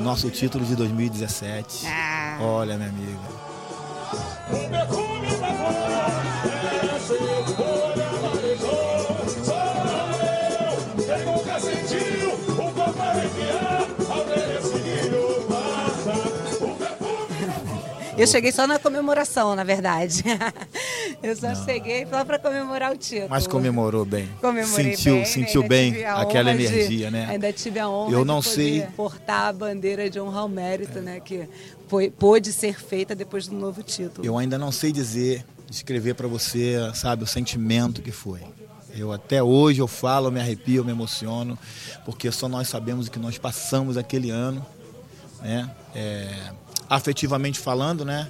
nosso 0.05 0.29
título 0.29 0.63
de 0.63 0.75
2017. 0.75 1.87
Ah. 1.87 2.37
Olha, 2.39 2.77
minha 2.77 2.89
amiga. 2.89 3.19
Eu 18.15 18.27
cheguei 18.27 18.51
só 18.51 18.67
na 18.67 18.77
comemoração, 18.77 19.55
na 19.55 19.63
verdade. 19.63 20.23
Eu 21.25 21.35
só 21.35 21.55
cheguei 21.65 22.05
só 22.05 22.23
para 22.23 22.37
comemorar 22.37 22.91
o 22.93 22.97
título. 22.97 23.29
Mas 23.29 23.47
comemorou 23.47 24.05
bem. 24.05 24.29
Comemorei 24.39 24.95
sentiu, 24.95 25.15
bem, 25.15 25.25
sentiu 25.25 25.63
bem 25.67 26.05
aquela 26.05 26.51
honra 26.51 26.57
de- 26.57 26.65
energia, 26.65 27.09
né? 27.11 27.25
Ainda 27.29 27.51
tive 27.51 27.79
a 27.79 27.89
honra 27.89 28.11
Eu 28.13 28.19
de 28.21 28.25
não 28.27 28.41
poder 28.41 28.55
sei- 28.55 28.81
portar 28.95 29.47
a 29.47 29.53
bandeira 29.53 30.09
de 30.09 30.19
honra 30.19 30.41
ao 30.41 30.49
mérito, 30.49 30.99
né? 30.99 31.19
Que 31.19 31.47
foi, 31.87 32.09
pôde 32.09 32.51
ser 32.53 32.79
feita 32.79 33.15
depois 33.15 33.47
do 33.47 33.55
novo 33.55 33.81
título. 33.81 34.25
Eu 34.25 34.37
ainda 34.37 34.57
não 34.57 34.71
sei 34.71 34.91
dizer, 34.91 35.43
descrever 35.69 36.13
para 36.13 36.27
você, 36.27 36.75
sabe, 36.93 37.23
o 37.23 37.27
sentimento 37.27 38.01
que 38.01 38.11
foi. 38.11 38.41
Eu 38.97 39.11
até 39.11 39.43
hoje 39.43 39.79
eu 39.81 39.87
falo, 39.87 40.27
eu 40.27 40.31
me 40.31 40.39
arrepio, 40.39 40.77
eu 40.81 40.85
me 40.85 40.91
emociono, 40.91 41.57
porque 42.05 42.31
só 42.31 42.47
nós 42.47 42.67
sabemos 42.69 43.07
o 43.07 43.11
que 43.11 43.19
nós 43.19 43.37
passamos 43.37 43.97
aquele 43.97 44.29
ano, 44.29 44.65
né? 45.41 45.69
É, 45.93 46.29
afetivamente 46.89 47.59
falando, 47.59 48.05
né? 48.05 48.29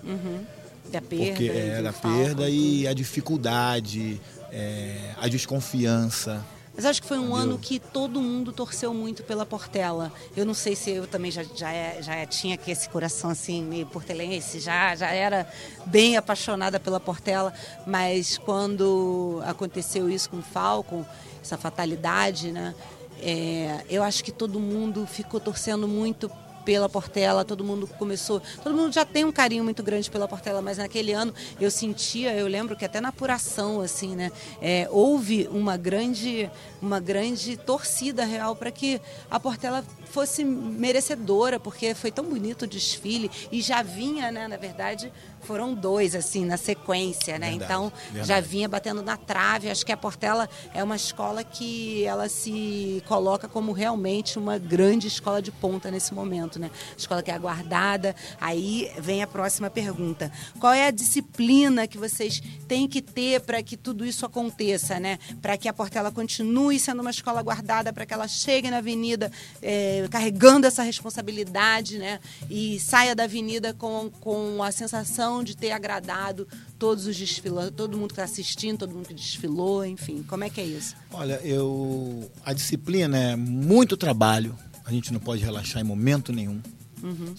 Da 1.02 1.08
perda. 1.08 1.26
porque 1.32 1.50
era 1.50 1.90
a 1.90 1.94
perda 1.94 2.50
e 2.50 2.88
a 2.88 2.94
dificuldade, 2.94 4.20
é, 4.52 5.12
a 5.22 5.28
desconfiança. 5.28 6.46
Mas 6.76 6.84
acho 6.84 7.02
que 7.02 7.08
foi 7.08 7.18
um 7.18 7.28
Entendeu? 7.28 7.42
ano 7.42 7.58
que 7.58 7.80
todo 7.80 8.22
mundo 8.22 8.52
torceu 8.52 8.94
muito 8.94 9.24
pela 9.24 9.46
Portela. 9.46 10.12
Eu 10.36 10.46
não 10.46 10.54
sei 10.54 10.76
se 10.76 10.92
eu 10.92 11.08
também 11.08 11.32
já, 11.32 11.42
já, 11.56 11.72
é- 11.72 12.02
já 12.02 12.16
é- 12.16 12.26
tinha 12.26 12.56
aqui 12.56 12.70
esse 12.70 12.90
coração 12.90 13.30
assim, 13.30 13.64
meio 13.64 13.86
portelense, 13.86 14.60
já, 14.60 14.94
já 14.94 15.10
era 15.10 15.48
bem 15.86 16.18
apaixonada 16.18 16.78
pela 16.78 17.00
Portela, 17.00 17.54
mas 17.88 18.38
quando 18.38 19.42
aconteceu 19.46 20.10
isso 20.10 20.30
com 20.30 20.40
o 20.40 20.42
Falcon, 20.42 21.06
essa 21.42 21.58
fatalidade, 21.58 22.52
né? 22.52 22.76
é, 23.22 23.80
eu 23.90 24.04
acho 24.04 24.22
que 24.22 24.32
todo 24.32 24.60
mundo 24.60 25.08
ficou 25.08 25.40
torcendo 25.40 25.88
muito 25.88 26.30
pela 26.66 26.90
Portela, 26.90 27.46
todo 27.46 27.64
mundo 27.64 27.88
começou, 27.88 28.42
todo 28.64 28.76
mundo 28.76 28.92
já 28.92 29.06
tem 29.06 29.24
um 29.24 29.32
carinho 29.32 29.64
muito 29.64 29.84
grande 29.84 30.10
pela 30.10 30.28
Portela, 30.28 30.62
mas 30.62 30.80
naquele 30.80 31.14
ano 31.14 31.34
eu 31.62 31.70
sentia, 31.70 32.34
eu 32.34 32.48
lembro 32.48 32.76
que 32.76 32.84
até 32.84 33.00
na 33.00 33.10
apuração 33.10 33.80
assim, 33.80 34.16
né, 34.16 34.32
é, 34.60 34.88
houve 34.92 35.48
uma 35.52 35.78
grande, 35.78 36.50
uma 36.82 37.00
grande 37.00 37.56
torcida 37.56 38.26
real 38.26 38.56
para 38.56 38.72
que 38.72 39.00
a 39.30 39.40
Portela 39.40 39.86
fosse 40.10 40.44
merecedora, 40.44 41.60
porque 41.60 41.94
foi 41.94 42.10
tão 42.12 42.26
bonito 42.26 42.64
o 42.64 42.68
desfile 42.68 43.30
e 43.52 43.62
já 43.62 43.84
vinha, 43.84 44.32
né, 44.32 44.48
na 44.48 44.58
verdade, 44.58 45.12
foram 45.46 45.74
dois 45.74 46.16
assim 46.16 46.46
na 46.46 46.58
sequência, 46.58 47.40
né? 47.40 47.52
Verdade, 47.52 47.64
então 47.64 47.94
verdade. 48.06 48.28
já 48.28 48.42
vinha 48.42 48.68
batendo 48.68 49.02
na 49.02 49.16
trave. 49.18 49.70
Acho 49.70 49.86
que 49.86 49.92
a 49.92 49.98
Portela 49.98 50.50
é 50.74 50.84
uma 50.84 50.96
escola 50.96 51.44
que 51.44 52.04
ela 52.06 52.28
se 52.28 53.04
coloca 53.08 53.48
como 53.48 53.72
realmente 53.72 54.38
uma 54.38 54.58
grande 54.58 55.08
escola 55.08 55.42
de 55.42 55.52
ponta 55.52 55.92
nesse 55.92 56.14
momento, 56.14 56.60
né? 56.60 56.70
Escola 56.98 57.22
que 57.22 57.32
é 57.32 57.34
aguardada. 57.34 58.16
Aí 58.40 58.92
vem 59.00 59.22
a 59.22 59.28
próxima 59.28 59.70
pergunta: 59.70 60.32
qual 60.60 60.74
é 60.74 60.88
a 60.88 60.92
disciplina 60.92 61.88
que 61.88 61.98
vocês 61.98 62.42
têm 62.68 62.88
que 62.88 63.02
ter 63.02 63.42
para 63.42 63.62
que 63.62 63.78
tudo 63.78 64.06
isso 64.06 64.26
aconteça, 64.26 65.00
né? 65.00 65.20
Para 65.42 65.58
que 65.58 65.68
a 65.68 65.74
Portela 65.74 66.12
continue 66.12 66.80
sendo 66.80 67.02
uma 67.02 67.12
escola 67.12 67.42
guardada, 67.42 67.94
para 67.94 68.06
que 68.06 68.14
ela 68.14 68.28
chegue 68.28 68.70
na 68.70 68.78
avenida 68.78 69.32
eh, 69.62 70.08
carregando 70.10 70.68
essa 70.68 70.84
responsabilidade, 70.84 71.98
né? 71.98 72.20
E 72.50 72.80
saia 72.80 73.16
da 73.16 73.24
avenida 73.24 73.74
com, 73.74 74.10
com 74.20 74.64
a 74.64 74.72
sensação 74.72 75.35
de 75.44 75.56
ter 75.56 75.72
agradado 75.72 76.48
todos 76.78 77.06
os 77.08 77.16
desfilantes, 77.16 77.74
todo 77.76 77.98
mundo 77.98 78.08
que 78.08 78.14
está 78.14 78.24
assistindo, 78.24 78.80
todo 78.80 78.94
mundo 78.94 79.08
que 79.08 79.14
desfilou, 79.14 79.86
enfim. 79.86 80.24
Como 80.24 80.44
é 80.44 80.50
que 80.50 80.62
é 80.62 80.66
isso? 80.66 80.96
Olha, 81.12 81.40
eu 81.44 82.30
a 82.44 82.54
disciplina 82.54 83.18
é 83.18 83.36
muito 83.36 83.98
trabalho. 83.98 84.58
A 84.86 84.92
gente 84.92 85.12
não 85.12 85.20
pode 85.20 85.44
relaxar 85.44 85.82
em 85.82 85.86
momento 85.86 86.32
nenhum, 86.32 86.62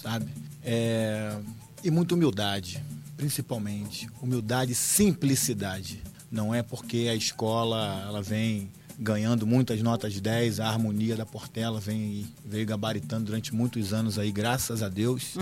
sabe? 0.02 0.26
É, 0.64 1.38
e 1.84 1.90
muita 1.90 2.14
humildade, 2.14 2.82
principalmente 3.16 4.08
humildade 4.20 4.72
e 4.72 4.74
simplicidade. 4.74 6.02
Não 6.30 6.52
é 6.52 6.62
porque 6.62 7.08
a 7.08 7.14
escola 7.14 8.04
ela 8.08 8.20
vem 8.20 8.68
ganhando 8.98 9.46
muitas 9.46 9.80
notas 9.82 10.18
10, 10.18 10.60
a 10.60 10.68
harmonia 10.68 11.16
da 11.16 11.26
Portela 11.26 11.78
vem 11.78 12.26
veio 12.44 12.66
gabaritando 12.66 13.26
durante 13.26 13.54
muitos 13.54 13.92
anos 13.92 14.18
aí, 14.18 14.32
graças 14.32 14.82
a 14.82 14.88
Deus. 14.88 15.36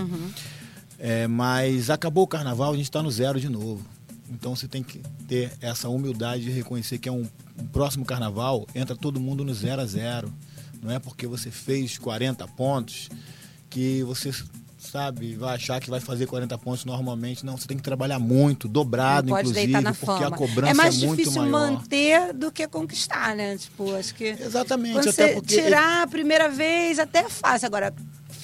É, 0.99 1.27
mas 1.27 1.89
acabou 1.89 2.23
o 2.23 2.27
carnaval, 2.27 2.71
a 2.73 2.75
gente 2.75 2.85
está 2.85 3.03
no 3.03 3.11
zero 3.11 3.39
de 3.39 3.49
novo. 3.49 3.85
Então 4.29 4.55
você 4.55 4.67
tem 4.67 4.81
que 4.81 5.01
ter 5.27 5.51
essa 5.61 5.87
humildade 5.89 6.43
de 6.43 6.49
reconhecer 6.51 6.97
que 6.97 7.07
é 7.07 7.11
um, 7.11 7.27
um 7.59 7.65
próximo 7.67 8.03
carnaval, 8.05 8.65
entra 8.73 8.95
todo 8.95 9.19
mundo 9.19 9.43
no 9.43 9.53
zero 9.53 9.81
a 9.81 9.85
zero. 9.85 10.33
Não 10.81 10.91
é 10.91 10.99
porque 10.99 11.27
você 11.27 11.51
fez 11.51 11.97
40 11.97 12.47
pontos 12.49 13.09
que 13.69 14.03
você 14.03 14.31
sabe, 14.79 15.35
vai 15.35 15.55
achar 15.55 15.79
que 15.81 15.89
vai 15.89 15.99
fazer 15.99 16.27
40 16.27 16.57
pontos 16.59 16.85
normalmente. 16.85 17.45
Não, 17.45 17.57
você 17.57 17.67
tem 17.67 17.75
que 17.77 17.83
trabalhar 17.83 18.19
muito, 18.19 18.67
dobrado, 18.67 19.27
Não 19.29 19.35
pode 19.35 19.49
inclusive, 19.49 19.73
deitar 19.73 19.81
na 19.81 19.93
porque 19.93 20.23
fama. 20.23 20.27
a 20.27 20.37
cobrança 20.37 20.71
é 20.71 20.73
mais 20.75 21.01
é 21.03 21.07
difícil 21.07 21.41
maior. 21.41 21.51
manter 21.51 22.33
do 22.33 22.51
que 22.51 22.67
conquistar, 22.67 23.35
né? 23.35 23.57
Tipo, 23.57 23.95
acho 23.95 24.13
que 24.15 24.25
Exatamente, 24.25 24.99
até 24.99 25.11
você 25.11 25.33
porque- 25.33 25.55
tirar 25.61 26.03
a 26.03 26.07
primeira 26.07 26.49
vez 26.49 26.99
até 26.99 27.19
é 27.19 27.29
fácil. 27.29 27.65
Agora, 27.65 27.93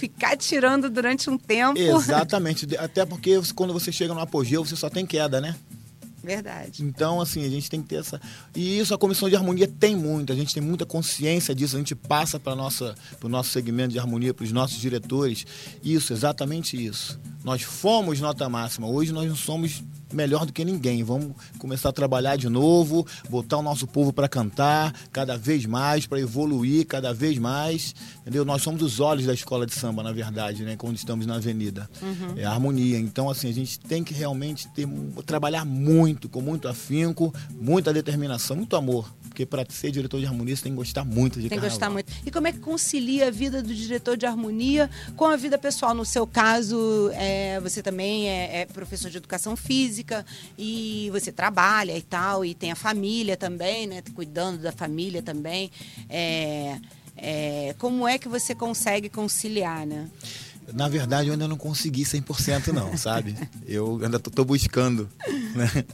ficar 0.02 0.36
tirando 0.36 0.90
durante 0.90 1.30
um 1.30 1.38
tempo. 1.38 1.80
Exatamente, 1.80 2.68
até 2.76 3.06
porque 3.06 3.40
quando 3.54 3.72
você 3.72 3.92
chega 3.92 4.16
no 4.16 4.20
apogeu, 4.20 4.66
você 4.66 4.76
só 4.76 4.90
tem 4.90 5.06
queda, 5.06 5.40
né? 5.40 5.56
Verdade. 6.24 6.84
Então, 6.84 7.22
assim, 7.22 7.46
a 7.46 7.50
gente 7.50 7.70
tem 7.70 7.82
que 7.82 7.90
ter 7.90 7.98
essa. 7.98 8.20
E 8.56 8.80
isso 8.80 8.94
a 8.96 8.98
comissão 8.98 9.30
de 9.30 9.36
harmonia 9.36 9.68
tem 9.68 9.96
muito, 9.96 10.34
a 10.34 10.36
gente 10.36 10.54
tem 10.54 10.62
muita 10.62 10.88
consciência 10.88 11.54
disso, 11.54 11.76
a 11.76 11.80
gente 11.80 11.94
passa 11.94 12.40
para 12.40 12.54
o 12.54 13.30
nosso 13.30 13.52
segmento 13.52 13.94
de 13.94 14.00
harmonia, 14.00 14.34
para 14.34 14.44
os 14.44 14.52
nossos 14.52 14.80
diretores. 14.80 15.46
Isso, 15.84 16.14
exatamente 16.14 16.84
isso. 16.84 17.20
Nós 17.44 17.62
fomos 17.62 18.20
nota 18.20 18.50
máxima, 18.50 18.88
hoje 18.88 19.12
nós 19.12 19.28
não 19.28 19.36
somos 19.36 19.84
melhor 20.14 20.46
do 20.46 20.54
que 20.54 20.64
ninguém. 20.64 21.04
Vamos 21.04 21.34
começar 21.58 21.90
a 21.90 21.94
trabalhar 21.94 22.36
de 22.36 22.50
novo, 22.50 23.06
botar 23.30 23.58
o 23.58 23.62
nosso 23.62 23.88
povo 23.88 24.12
para 24.12 24.28
cantar 24.28 24.94
cada 25.12 25.38
vez 25.38 25.66
mais, 25.66 26.06
para 26.06 26.20
evoluir 26.20 26.86
cada 26.86 27.14
vez 27.14 27.38
mais. 27.38 27.96
Entendeu? 28.22 28.46
Nós 28.46 28.62
somos 28.62 28.82
os 28.82 29.00
olhos 29.00 29.26
da 29.26 29.34
escola 29.34 29.66
de 29.66 29.74
samba, 29.74 30.04
na 30.04 30.12
verdade, 30.12 30.64
né? 30.64 30.76
Quando 30.76 30.96
estamos 30.96 31.26
na 31.26 31.36
avenida. 31.36 31.90
É 32.36 32.46
a 32.46 32.52
harmonia. 32.52 33.00
Então, 33.00 33.30
assim, 33.30 33.50
a 33.50 33.54
gente 33.54 33.80
tem 33.80 34.04
que 34.04 34.14
realmente 34.14 34.68
ter, 34.70 34.88
trabalhar 35.26 35.66
muito, 35.66 36.30
com 36.30 36.42
muito 36.42 36.68
afinco, 36.68 37.34
muita 37.60 37.94
determinação, 37.94 38.56
muito 38.56 38.76
amor. 38.76 39.12
Porque 39.32 39.46
para 39.46 39.66
ser 39.70 39.92
diretor 39.92 40.20
de 40.20 40.26
harmonia, 40.26 40.54
você 40.54 40.64
tem 40.64 40.74
que 40.74 40.76
gostar 40.76 41.06
muito 41.06 41.40
de 41.40 41.48
Tem 41.48 41.58
que 41.58 41.66
gostar 41.66 41.90
muito. 41.90 42.12
E 42.26 42.30
como 42.30 42.48
é 42.48 42.52
que 42.52 42.60
concilia 42.60 43.30
a 43.30 43.32
vida 43.32 43.64
do 43.64 43.74
diretor 43.74 44.18
de 44.18 44.26
harmonia 44.26 44.90
com 45.16 45.24
a 45.24 45.38
vida 45.38 45.58
pessoal? 45.58 45.96
No 45.96 46.04
seu 46.04 46.28
caso, 46.28 47.10
é, 47.14 47.58
você 47.62 47.82
também 47.82 48.28
é, 48.28 48.62
é 48.62 48.66
professor 48.66 49.10
de 49.10 49.16
educação 49.16 49.56
física 49.56 50.26
e 50.58 51.10
você 51.14 51.32
trabalha 51.32 51.98
e 51.98 52.02
tal, 52.02 52.44
e 52.44 52.54
tem 52.54 52.74
a 52.74 52.76
família 52.76 53.38
também, 53.38 53.88
né? 53.88 54.04
Cuidando 54.14 54.62
da 54.62 54.74
família 54.74 55.22
também. 55.22 55.72
É, 56.10 56.78
é, 57.16 57.74
como 57.80 58.06
é 58.06 58.18
que 58.18 58.28
você 58.28 58.54
consegue 58.54 59.08
conciliar, 59.08 59.88
né? 59.88 60.10
Na 60.74 60.90
verdade, 60.90 61.30
eu 61.30 61.34
ainda 61.34 61.48
não 61.48 61.58
consegui 61.58 62.04
100% 62.04 62.68
não, 62.74 62.98
sabe? 62.98 63.36
Eu 63.66 64.00
ainda 64.04 64.20
tô 64.20 64.46
buscando, 64.46 65.10
né? 65.56 65.86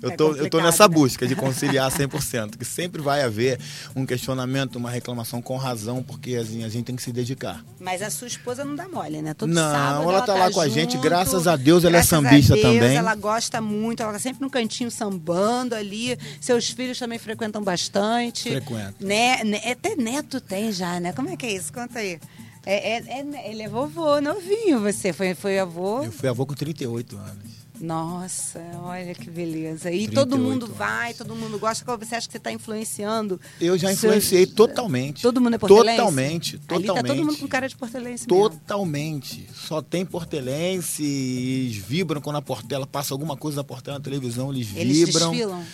Eu 0.00 0.10
É 0.10 0.16
tô, 0.16 0.34
eu 0.34 0.48
tô 0.48 0.60
nessa 0.60 0.86
né? 0.88 0.94
busca 0.94 1.26
de 1.26 1.34
conciliar 1.34 1.90
100%, 1.90 2.56
que 2.56 2.64
sempre 2.64 3.02
vai 3.02 3.22
haver 3.22 3.58
um 3.96 4.06
questionamento, 4.06 4.76
uma 4.76 4.90
reclamação 4.90 5.42
com 5.42 5.56
razão, 5.56 6.02
porque 6.02 6.36
assim, 6.36 6.62
a 6.64 6.68
gente 6.68 6.84
tem 6.86 6.94
que 6.96 7.02
se 7.02 7.12
dedicar. 7.12 7.64
Mas 7.80 8.00
a 8.02 8.10
sua 8.10 8.28
esposa 8.28 8.64
não 8.64 8.76
dá 8.76 8.88
mole, 8.88 9.20
né? 9.22 9.34
Todo 9.34 9.52
Não, 9.52 9.62
sábado 9.72 10.10
ela 10.10 10.22
tá 10.22 10.34
lá 10.34 10.50
com 10.50 10.60
a 10.60 10.66
junto. 10.68 10.74
gente, 10.80 10.98
graças 10.98 11.46
a 11.46 11.56
Deus 11.56 11.84
ela 11.84 11.96
é 11.96 12.02
sambista 12.02 12.54
Deus, 12.54 12.66
também. 12.66 12.96
Ela 12.96 13.14
gosta 13.14 13.60
muito, 13.60 14.02
ela 14.02 14.12
tá 14.12 14.18
sempre 14.18 14.40
no 14.42 14.50
cantinho 14.50 14.90
sambando 14.90 15.74
ali. 15.74 16.16
Seus 16.40 16.70
filhos 16.70 16.98
também 16.98 17.18
frequentam 17.18 17.62
bastante. 17.62 18.50
Frequentam. 18.50 18.94
Né? 19.00 19.42
né? 19.44 19.60
Até 19.72 19.96
neto 19.96 20.40
tem 20.40 20.70
já, 20.72 21.00
né? 21.00 21.12
Como 21.12 21.28
é 21.28 21.36
que 21.36 21.46
é 21.46 21.52
isso? 21.54 21.72
Conta 21.72 21.98
aí. 21.98 22.20
É, 22.64 22.96
é- 22.98 23.20
é- 23.20 23.50
ele 23.50 23.62
é 23.62 23.68
vovô, 23.68 24.20
novinho 24.20 24.80
você. 24.80 25.12
Foi, 25.12 25.34
foi 25.34 25.58
avô? 25.58 26.02
Eu 26.04 26.12
fui 26.12 26.28
avô 26.28 26.44
com 26.46 26.54
38 26.54 27.16
anos. 27.16 27.57
Nossa, 27.80 28.60
olha 28.82 29.14
que 29.14 29.30
beleza. 29.30 29.90
E 29.90 30.06
38 30.08 30.14
todo 30.14 30.38
mundo 30.38 30.64
anos. 30.66 30.76
vai, 30.76 31.14
todo 31.14 31.34
mundo 31.34 31.58
gosta. 31.58 31.96
Você 31.96 32.14
acha 32.16 32.26
que 32.26 32.32
você 32.32 32.38
está 32.38 32.50
influenciando? 32.52 33.40
Eu 33.60 33.78
já 33.78 33.88
seus- 33.88 34.04
influenciei 34.04 34.46
totalmente. 34.46 35.22
Todo 35.22 35.40
mundo 35.40 35.54
é 35.54 35.58
portelense? 35.58 35.96
Totalmente, 35.96 36.54
Ali 36.56 36.58
tá 36.66 36.74
todo 36.74 36.86
totalmente. 36.86 37.24
mundo 37.24 37.36
com 37.38 37.48
cara 37.48 37.68
de 37.68 37.76
portelense 37.76 38.26
mesmo. 38.28 38.50
Totalmente. 38.50 39.46
Só 39.54 39.80
tem 39.80 40.04
portelense, 40.04 41.02
eles 41.04 41.76
vibram 41.76 42.20
quando 42.20 42.36
a 42.36 42.42
Portela 42.42 42.86
passa 42.86 43.14
alguma 43.14 43.36
coisa 43.36 43.56
da 43.56 43.64
Portela 43.64 43.98
na 43.98 44.02
televisão, 44.04 44.52
eles, 44.52 44.68
Eles 44.74 45.06
vibram. 45.06 45.30
desfilam? 45.30 45.64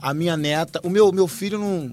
A 0.00 0.14
minha 0.14 0.36
neta, 0.36 0.80
o 0.82 0.88
meu, 0.90 1.12
meu 1.12 1.26
filho 1.28 1.58
não, 1.58 1.92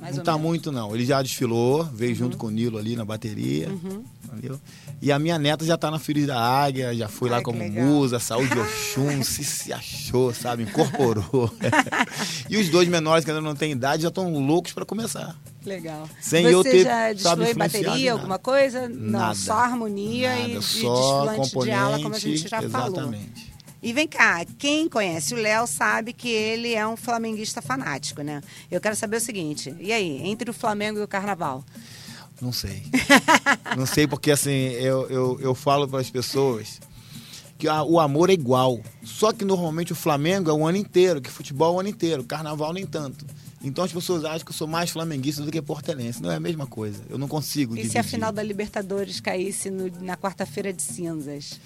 Mais 0.00 0.16
não 0.16 0.24
tá 0.24 0.32
menos. 0.32 0.46
muito, 0.46 0.72
não. 0.72 0.94
Ele 0.94 1.04
já 1.04 1.20
desfilou, 1.20 1.84
veio 1.84 2.14
junto 2.14 2.36
com 2.38 2.46
o 2.46 2.50
Nilo 2.50 2.78
ali 2.78 2.96
na 2.96 3.04
bateria. 3.04 3.68
Uhum. 3.68 4.02
Entendeu? 4.32 4.58
E 5.00 5.12
a 5.12 5.18
minha 5.18 5.38
neta 5.38 5.64
já 5.64 5.76
tá 5.76 5.90
na 5.90 5.98
Filhos 5.98 6.26
da 6.26 6.40
Águia, 6.40 6.94
já 6.94 7.08
foi 7.08 7.28
Ai, 7.28 7.36
lá 7.36 7.42
como 7.42 7.62
musa, 7.70 8.18
saiu 8.18 8.48
de 8.48 8.58
Oxum, 8.58 9.22
se, 9.24 9.44
se 9.44 9.72
achou, 9.72 10.32
sabe? 10.32 10.62
Incorporou. 10.62 11.52
e 12.48 12.56
os 12.56 12.68
dois 12.70 12.88
menores 12.88 13.24
que 13.24 13.30
ainda 13.30 13.42
não 13.42 13.54
têm 13.54 13.72
idade 13.72 14.02
já 14.02 14.08
estão 14.08 14.32
loucos 14.38 14.72
para 14.72 14.86
começar. 14.86 15.36
Legal. 15.64 16.08
Sem 16.20 16.44
Você 16.44 16.54
eu 16.54 16.62
ter, 16.62 16.84
já 17.16 17.34
em 17.34 17.54
bateria, 17.54 18.12
alguma 18.12 18.38
coisa? 18.38 18.88
Não, 18.88 19.20
Nada. 19.20 19.34
só 19.34 19.54
harmonia 19.54 20.30
Nada, 20.30 20.48
e, 20.48 20.56
e 20.56 20.62
só 20.62 21.24
desfilante 21.24 21.64
de 21.64 21.70
ala, 21.70 22.02
como 22.02 22.14
a 22.14 22.18
gente 22.18 22.48
já 22.48 22.62
falou. 22.62 22.98
exatamente. 22.98 23.52
E 23.82 23.92
vem 23.92 24.06
cá, 24.06 24.44
quem 24.58 24.88
conhece 24.88 25.34
o 25.34 25.36
Léo 25.36 25.66
sabe 25.66 26.12
que 26.12 26.28
ele 26.28 26.72
é 26.72 26.86
um 26.86 26.96
flamenguista 26.96 27.60
fanático, 27.60 28.22
né? 28.22 28.40
Eu 28.70 28.80
quero 28.80 28.94
saber 28.94 29.16
o 29.16 29.20
seguinte, 29.20 29.74
e 29.80 29.92
aí, 29.92 30.22
entre 30.22 30.48
o 30.48 30.54
Flamengo 30.54 31.00
e 31.00 31.02
o 31.02 31.08
Carnaval? 31.08 31.64
Não 32.42 32.52
sei. 32.52 32.82
não 33.78 33.86
sei 33.86 34.06
porque 34.08 34.32
assim, 34.32 34.50
eu, 34.50 35.08
eu, 35.08 35.38
eu 35.40 35.54
falo 35.54 35.86
para 35.86 36.00
as 36.00 36.10
pessoas 36.10 36.80
que 37.56 37.68
a- 37.68 37.84
o 37.84 38.00
amor 38.00 38.30
é 38.30 38.32
igual. 38.32 38.80
Só 39.04 39.32
que 39.32 39.44
normalmente 39.44 39.92
o 39.92 39.96
Flamengo 39.96 40.50
é 40.50 40.52
o 40.52 40.66
ano 40.66 40.76
inteiro, 40.76 41.20
que 41.20 41.30
futebol 41.30 41.74
é 41.74 41.76
o 41.76 41.80
ano 41.80 41.88
inteiro, 41.88 42.24
carnaval 42.24 42.72
nem 42.72 42.84
tanto. 42.84 43.24
Então 43.64 43.84
as 43.84 43.92
pessoas 43.92 44.24
acham 44.24 44.44
que 44.44 44.50
eu 44.50 44.56
sou 44.56 44.66
mais 44.66 44.90
flamenguista 44.90 45.42
do 45.42 45.50
que 45.50 45.62
portelense. 45.62 46.20
Não 46.22 46.30
é 46.30 46.36
a 46.36 46.40
mesma 46.40 46.66
coisa. 46.66 47.00
Eu 47.08 47.16
não 47.18 47.28
consigo 47.28 47.74
E 47.74 47.76
dividir. 47.76 47.92
se 47.92 47.98
a 47.98 48.02
final 48.02 48.32
da 48.32 48.42
Libertadores 48.42 49.20
caísse 49.20 49.70
no- 49.70 49.90
na 50.00 50.16
quarta-feira 50.16 50.72
de 50.72 50.82
cinzas? 50.82 51.60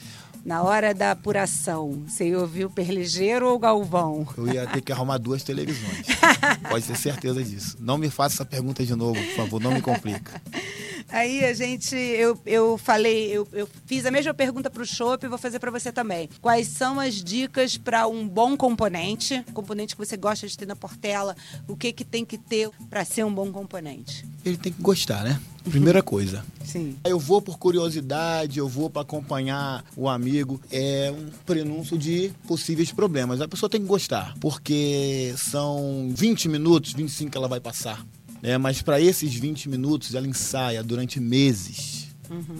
Na 0.44 0.62
hora 0.62 0.94
da 0.94 1.10
apuração, 1.10 2.04
você 2.06 2.28
ia 2.28 2.38
ouvir 2.38 2.66
o 2.66 2.70
Perligeiro 2.70 3.48
ou 3.48 3.56
o 3.56 3.58
Galvão? 3.58 4.28
Eu 4.36 4.46
ia 4.46 4.64
ter 4.66 4.80
que 4.80 4.92
arrumar 4.92 5.18
duas 5.18 5.42
televisões. 5.42 6.06
Pode 6.70 6.84
ter 6.86 6.96
certeza 6.96 7.42
disso. 7.42 7.76
Não 7.80 7.98
me 7.98 8.08
faça 8.10 8.36
essa 8.36 8.44
pergunta 8.44 8.84
de 8.84 8.94
novo, 8.94 9.20
por 9.20 9.34
favor, 9.34 9.60
não 9.60 9.72
me 9.72 9.80
complica. 9.80 10.40
Aí 11.08 11.44
a 11.44 11.54
gente, 11.54 11.94
eu, 11.94 12.38
eu 12.44 12.76
falei, 12.76 13.30
eu, 13.30 13.46
eu 13.52 13.68
fiz 13.86 14.04
a 14.04 14.10
mesma 14.10 14.34
pergunta 14.34 14.68
para 14.68 14.82
o 14.82 14.86
Chopp 14.86 15.24
e 15.24 15.28
vou 15.28 15.38
fazer 15.38 15.58
para 15.58 15.70
você 15.70 15.92
também. 15.92 16.28
Quais 16.40 16.66
são 16.68 16.98
as 16.98 17.22
dicas 17.22 17.76
para 17.76 18.06
um 18.08 18.26
bom 18.26 18.56
componente, 18.56 19.44
componente 19.54 19.94
que 19.94 20.04
você 20.04 20.16
gosta 20.16 20.48
de 20.48 20.56
ter 20.56 20.66
na 20.66 20.74
Portela? 20.74 21.36
O 21.68 21.76
que 21.76 21.92
que 21.92 22.04
tem 22.04 22.24
que 22.24 22.36
ter 22.36 22.70
para 22.90 23.04
ser 23.04 23.24
um 23.24 23.32
bom 23.32 23.52
componente? 23.52 24.26
Ele 24.44 24.56
tem 24.56 24.72
que 24.72 24.82
gostar, 24.82 25.22
né? 25.22 25.40
Primeira 25.64 26.02
coisa. 26.02 26.44
Sim. 26.64 26.96
Eu 27.04 27.18
vou 27.18 27.40
por 27.40 27.58
curiosidade, 27.58 28.58
eu 28.58 28.68
vou 28.68 28.90
para 28.90 29.02
acompanhar 29.02 29.84
o 29.96 30.08
amigo. 30.08 30.60
É 30.70 31.12
um 31.16 31.30
prenúncio 31.44 31.96
de 31.96 32.32
possíveis 32.48 32.90
problemas. 32.90 33.40
A 33.40 33.48
pessoa 33.48 33.70
tem 33.70 33.80
que 33.80 33.86
gostar, 33.86 34.34
porque 34.40 35.32
são 35.36 36.08
20 36.12 36.48
minutos, 36.48 36.92
25 36.92 37.30
que 37.30 37.38
ela 37.38 37.48
vai 37.48 37.60
passar. 37.60 38.04
Né? 38.42 38.58
mas 38.58 38.82
para 38.82 39.00
esses 39.00 39.34
20 39.34 39.68
minutos 39.68 40.14
ela 40.14 40.26
ensaia 40.26 40.82
durante 40.82 41.20
meses. 41.20 42.06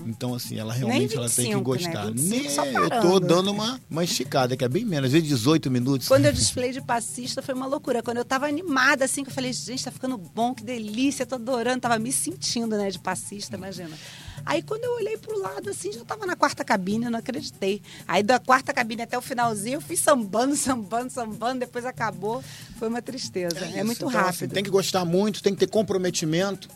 Então, 0.06 0.32
assim, 0.34 0.56
ela 0.58 0.72
realmente 0.72 1.16
ela 1.16 1.28
tem 1.28 1.46
que 1.50 1.54
25, 1.56 1.58
né? 1.58 1.64
gostar. 1.64 2.06
25 2.12 2.62
Nem- 2.62 2.74
eu 2.76 3.00
tô 3.00 3.18
dando 3.18 3.50
uma, 3.50 3.80
uma 3.90 4.04
esticada, 4.04 4.56
que 4.56 4.64
é 4.64 4.68
bem 4.68 4.84
menos, 4.84 5.06
às 5.06 5.12
vezes 5.12 5.28
18 5.28 5.70
minutos. 5.70 6.06
Quando 6.06 6.26
eu 6.26 6.32
desfilei 6.32 6.72
de 6.72 6.80
passista 6.80 7.42
foi 7.42 7.54
uma 7.54 7.66
loucura. 7.66 8.02
Quando 8.02 8.18
eu 8.18 8.24
tava 8.24 8.46
animada, 8.46 9.04
assim, 9.04 9.24
que 9.24 9.30
eu 9.30 9.34
falei, 9.34 9.52
gente, 9.52 9.84
tá 9.84 9.90
ficando 9.90 10.16
bom, 10.16 10.54
que 10.54 10.62
delícia, 10.62 11.26
tô 11.26 11.34
adorando. 11.34 11.80
Tava 11.80 11.98
me 11.98 12.12
sentindo, 12.12 12.76
né, 12.76 12.90
de 12.90 12.98
passista, 12.98 13.56
imagina. 13.56 13.96
Aí 14.44 14.62
quando 14.62 14.84
eu 14.84 14.94
olhei 14.96 15.16
pro 15.16 15.38
lado, 15.38 15.70
assim, 15.70 15.92
já 15.92 16.04
tava 16.04 16.26
na 16.26 16.36
quarta 16.36 16.64
cabine, 16.64 17.06
eu 17.06 17.10
não 17.10 17.18
acreditei. 17.18 17.82
Aí 18.06 18.22
da 18.22 18.38
quarta 18.38 18.72
cabine 18.72 19.02
até 19.02 19.16
o 19.16 19.22
finalzinho, 19.22 19.76
eu 19.76 19.80
fui 19.80 19.96
sambando, 19.96 20.54
sambando, 20.56 21.10
sambando, 21.10 21.60
depois 21.60 21.84
acabou. 21.84 22.42
Foi 22.78 22.88
uma 22.88 23.02
tristeza. 23.02 23.58
É, 23.58 23.68
isso. 23.68 23.84
muito 23.84 23.98
Então, 23.98 24.08
assim, 24.08 24.18
rápido. 24.18 24.42
Uhum. 24.42 24.54
tem 24.54 24.64
que 24.64 24.70
gostar 24.70 25.04
muito, 25.04 25.42
tem 25.42 25.54
que 25.54 25.60
ter 25.60 25.68
comprometimento, 25.68 26.68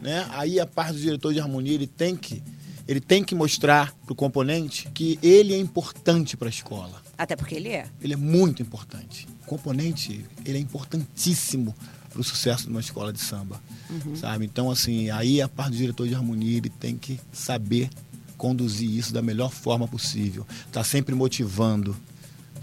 né? 0.00 0.26
Aí 0.30 0.58
a 0.58 0.66
parte 0.66 0.94
do 0.94 1.00
diretor 1.00 1.32
de 1.32 1.40
harmonia 1.40 1.74
ele 1.74 1.86
tem 1.86 2.16
que 2.16 2.42
ele 2.88 3.00
tem 3.00 3.22
que 3.22 3.34
mostrar 3.34 3.94
pro 4.04 4.14
componente 4.14 4.88
que 4.92 5.18
ele 5.22 5.54
é 5.54 5.58
importante 5.58 6.36
para 6.36 6.48
a 6.48 6.50
escola. 6.50 7.00
Até 7.16 7.36
porque 7.36 7.54
ele 7.54 7.68
é. 7.68 7.86
Ele 8.00 8.14
é 8.14 8.16
muito 8.16 8.60
importante. 8.60 9.28
O 9.44 9.46
componente 9.46 10.24
ele 10.44 10.58
é 10.58 10.60
importantíssimo 10.60 11.74
para 12.01 12.01
o 12.16 12.24
sucesso 12.24 12.64
de 12.64 12.70
uma 12.70 12.80
escola 12.80 13.12
de 13.12 13.20
samba, 13.20 13.60
Uhum. 13.90 14.16
sabe? 14.16 14.44
Então 14.44 14.70
assim 14.70 15.10
aí 15.10 15.40
a 15.42 15.48
parte 15.48 15.72
do 15.72 15.76
diretor 15.76 16.08
de 16.08 16.14
harmonia 16.14 16.56
ele 16.58 16.68
tem 16.70 16.96
que 16.96 17.20
saber 17.32 17.90
conduzir 18.36 18.90
isso 18.90 19.12
da 19.12 19.22
melhor 19.22 19.50
forma 19.50 19.86
possível. 19.86 20.46
Tá 20.72 20.82
sempre 20.82 21.14
motivando, 21.14 21.96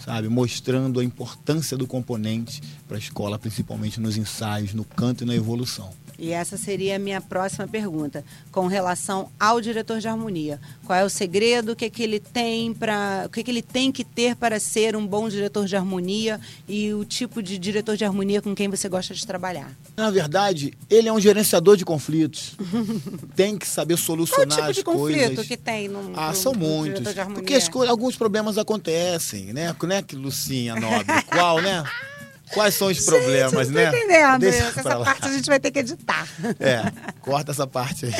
sabe? 0.04 0.28
Mostrando 0.28 1.00
a 1.00 1.04
importância 1.04 1.78
do 1.78 1.88
componente 1.88 2.62
para 2.88 2.98
a 2.98 3.00
escola, 3.00 3.40
principalmente 3.40 4.00
nos 4.00 4.18
ensaios, 4.18 4.74
no 4.74 4.84
canto 4.84 5.24
e 5.24 5.28
na 5.28 5.36
evolução. 5.36 5.90
E 6.20 6.32
essa 6.32 6.58
seria 6.58 6.98
a 6.98 7.00
minha 7.00 7.22
próxima 7.22 7.66
pergunta, 7.68 8.26
com 8.52 8.68
relação 8.68 9.32
ao 9.40 9.62
diretor 9.62 10.00
de 10.00 10.08
harmonia. 10.08 10.60
Qual 10.86 10.98
é 11.00 11.04
o 11.06 11.10
segredo? 11.10 11.72
O 11.72 11.76
que, 11.76 11.86
é 11.86 11.90
que 11.90 12.04
ele 12.04 12.20
tem 12.20 12.74
para, 12.74 13.24
o 13.26 13.30
que, 13.30 13.40
é 13.40 13.44
que 13.44 13.50
ele 13.52 13.62
tem 13.62 13.90
que 13.92 14.04
ter 14.04 14.36
para 14.36 14.60
ser 14.60 14.96
um 14.96 15.08
bom 15.08 15.30
diretor 15.30 15.66
de 15.66 15.76
harmonia 15.78 16.40
e 16.68 16.94
o 16.94 17.06
tipo 17.06 17.42
de 17.42 17.58
diretor 17.58 17.96
de 17.96 18.04
harmonia 18.04 18.42
com 18.42 18.54
quem 18.54 18.68
você 18.70 18.90
gosta 18.90 19.14
de 19.14 19.26
trabalhar? 19.26 19.72
Na 19.96 20.12
verdade, 20.12 20.74
ele 20.90 21.08
é 21.08 21.14
um 21.14 21.20
gerenciador 21.22 21.78
de 21.78 21.86
conflitos. 21.86 22.58
tem 23.36 23.58
que 23.58 23.66
saber 23.68 23.94
Qual 23.94 23.96
o 23.96 23.98
solucionar 23.98 24.58
tipo 24.58 24.74
de 24.74 24.84
conflito 24.84 25.26
coisas. 25.28 25.48
que 25.48 25.56
tem 25.58 25.88
no, 25.88 26.12
Ah, 26.16 26.30
no- 26.30 26.36
são 26.36 26.52
no 26.54 26.60
muitos. 26.60 27.14
Porque 27.34 27.58
alguns 27.88 28.16
problemas 28.18 28.58
acontecem, 28.58 29.54
né? 29.54 29.70
É 29.70 30.02
que 30.04 30.16
Lucinha 30.16 30.76
Nobre? 30.76 31.06
Qual, 31.32 31.62
né? 31.62 31.84
Quais 32.54 32.74
são 32.74 32.88
os 32.88 33.06
problemas, 33.06 33.52
Gente, 33.52 33.62
eu 33.62 33.66
não 33.66 33.72
né? 33.72 33.92
tô 33.92 33.98
entendendo. 33.98 34.40
Deixa 34.40 34.70
isso. 34.70 34.80
Essa 34.80 34.98
lá. 34.98 35.06
parte 35.06 35.26
a 35.26 35.32
gente 35.32 35.46
vai 35.46 35.60
ter 35.60 35.72
que 35.72 35.80
editar. 35.80 36.28
É, 36.60 36.92
corta 37.22 37.52
essa 37.52 37.68
parte 37.68 38.06
aí. 38.06 38.14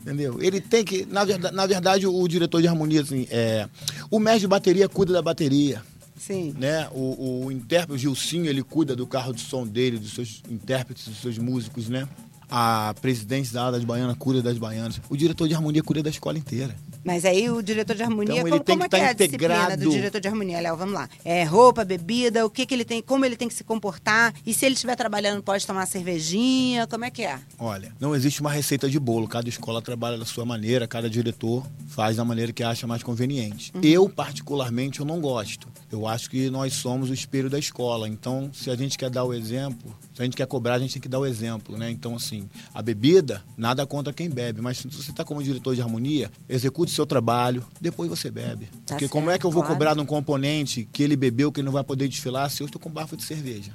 Entendeu? 0.00 0.40
Ele 0.40 0.60
tem 0.60 0.84
que, 0.84 1.04
na 1.06 1.24
verdade, 1.24 1.54
na 1.54 1.66
verdade 1.66 2.06
o, 2.06 2.28
diretor 2.28 2.60
de 2.60 2.68
harmonia, 2.68 3.02
assim, 3.02 3.26
é, 3.30 3.68
o 4.10 4.18
mestre 4.18 4.42
de 4.42 4.46
bateria 4.48 4.88
cuida 4.88 5.12
da 5.12 5.22
bateria. 5.22 5.82
Sim. 6.18 6.54
Né? 6.58 6.88
O, 6.92 7.44
o 7.46 7.52
intérprete, 7.52 7.92
o 7.92 7.98
Gilcinho, 7.98 8.46
ele 8.46 8.62
cuida 8.62 8.94
do 8.94 9.06
carro 9.06 9.32
de 9.32 9.40
som 9.40 9.66
dele, 9.66 9.98
dos 9.98 10.14
seus 10.14 10.42
intérpretes, 10.48 11.08
dos 11.08 11.20
seus 11.20 11.36
músicos, 11.36 11.88
né? 11.88 12.08
A 12.48 12.94
presidente 13.00 13.52
da 13.52 13.62
ala 13.62 13.72
das 13.72 13.84
baianas 13.84 14.16
cuida 14.16 14.40
das 14.40 14.56
baianas. 14.56 15.00
O 15.08 15.16
diretor 15.16 15.48
de 15.48 15.54
harmonia 15.54 15.82
cuida 15.82 16.02
da 16.02 16.10
escola 16.10 16.38
inteira. 16.38 16.74
Mas 17.04 17.24
aí 17.24 17.50
o 17.50 17.62
diretor 17.62 17.94
de 17.94 18.02
harmonia, 18.02 18.36
Então, 18.36 18.48
ele 18.48 18.50
como, 18.50 18.64
tem 18.64 18.78
como 18.78 18.88
que 18.88 18.96
é 18.96 18.98
que 18.98 19.04
é 19.04 19.06
tá 19.06 19.10
a 19.10 19.26
disciplina 19.26 19.76
do 19.76 19.90
diretor 19.90 20.20
de 20.20 20.28
harmonia, 20.28 20.60
Léo? 20.60 20.76
Vamos 20.76 20.94
lá. 20.94 21.08
É 21.24 21.44
roupa, 21.44 21.84
bebida, 21.84 22.46
o 22.46 22.50
que, 22.50 22.64
que 22.64 22.74
ele 22.74 22.84
tem, 22.84 23.02
como 23.02 23.24
ele 23.24 23.36
tem 23.36 23.46
que 23.46 23.54
se 23.54 23.62
comportar. 23.62 24.34
E 24.46 24.54
se 24.54 24.64
ele 24.64 24.74
estiver 24.74 24.96
trabalhando, 24.96 25.42
pode 25.42 25.66
tomar 25.66 25.86
cervejinha, 25.86 26.86
como 26.86 27.04
é 27.04 27.10
que 27.10 27.22
é? 27.22 27.38
Olha, 27.58 27.92
não 28.00 28.14
existe 28.14 28.40
uma 28.40 28.50
receita 28.50 28.88
de 28.88 28.98
bolo. 28.98 29.28
Cada 29.28 29.48
escola 29.48 29.82
trabalha 29.82 30.16
da 30.16 30.24
sua 30.24 30.44
maneira, 30.44 30.88
cada 30.88 31.10
diretor 31.10 31.66
faz 31.88 32.16
da 32.16 32.24
maneira 32.24 32.52
que 32.52 32.62
acha 32.62 32.86
mais 32.86 33.02
conveniente. 33.02 33.72
Eu, 33.82 34.08
particularmente, 34.08 35.00
eu 35.00 35.06
não 35.06 35.20
gosto. 35.20 35.68
Eu 35.92 36.08
acho 36.08 36.30
que 36.30 36.48
nós 36.48 36.72
somos 36.72 37.10
o 37.10 37.14
espelho 37.14 37.50
da 37.50 37.58
escola. 37.58 38.08
Então, 38.08 38.50
se 38.52 38.70
a 38.70 38.76
gente 38.76 38.96
quer 38.96 39.10
dar 39.10 39.24
o 39.24 39.34
exemplo, 39.34 39.94
Se 40.14 40.22
a 40.22 40.24
gente 40.24 40.36
quer 40.36 40.46
cobrar, 40.46 40.74
a 40.74 40.78
gente 40.78 40.92
tem 40.92 41.02
que 41.02 41.08
dar 41.08 41.18
o 41.18 41.26
exemplo, 41.26 41.76
né? 41.76 41.90
Então, 41.90 42.14
assim, 42.14 42.48
a 42.72 42.80
bebida, 42.80 43.42
nada 43.56 43.84
contra 43.84 44.12
quem 44.12 44.30
bebe, 44.30 44.60
mas 44.60 44.78
se 44.78 44.86
você 44.86 45.10
está 45.10 45.24
como 45.24 45.42
diretor 45.42 45.74
de 45.74 45.82
harmonia, 45.82 46.30
execute 46.48 46.92
o 46.92 46.94
seu 46.94 47.04
trabalho, 47.04 47.66
depois 47.80 48.08
você 48.08 48.30
bebe. 48.30 48.66
Tá 48.86 48.94
Porque 48.94 49.08
como 49.08 49.28
é 49.28 49.32
certo, 49.32 49.40
que 49.40 49.46
eu 49.46 49.50
vou 49.50 49.62
claro. 49.62 49.74
cobrar 49.74 49.94
de 49.94 50.00
um 50.00 50.06
componente 50.06 50.88
que 50.92 51.02
ele 51.02 51.16
bebeu, 51.16 51.50
que 51.50 51.60
ele 51.60 51.66
não 51.66 51.72
vai 51.72 51.82
poder 51.82 52.06
desfilar, 52.06 52.48
se 52.48 52.62
eu 52.62 52.66
estou 52.66 52.80
com 52.80 52.88
bafo 52.88 53.16
de 53.16 53.24
cerveja? 53.24 53.72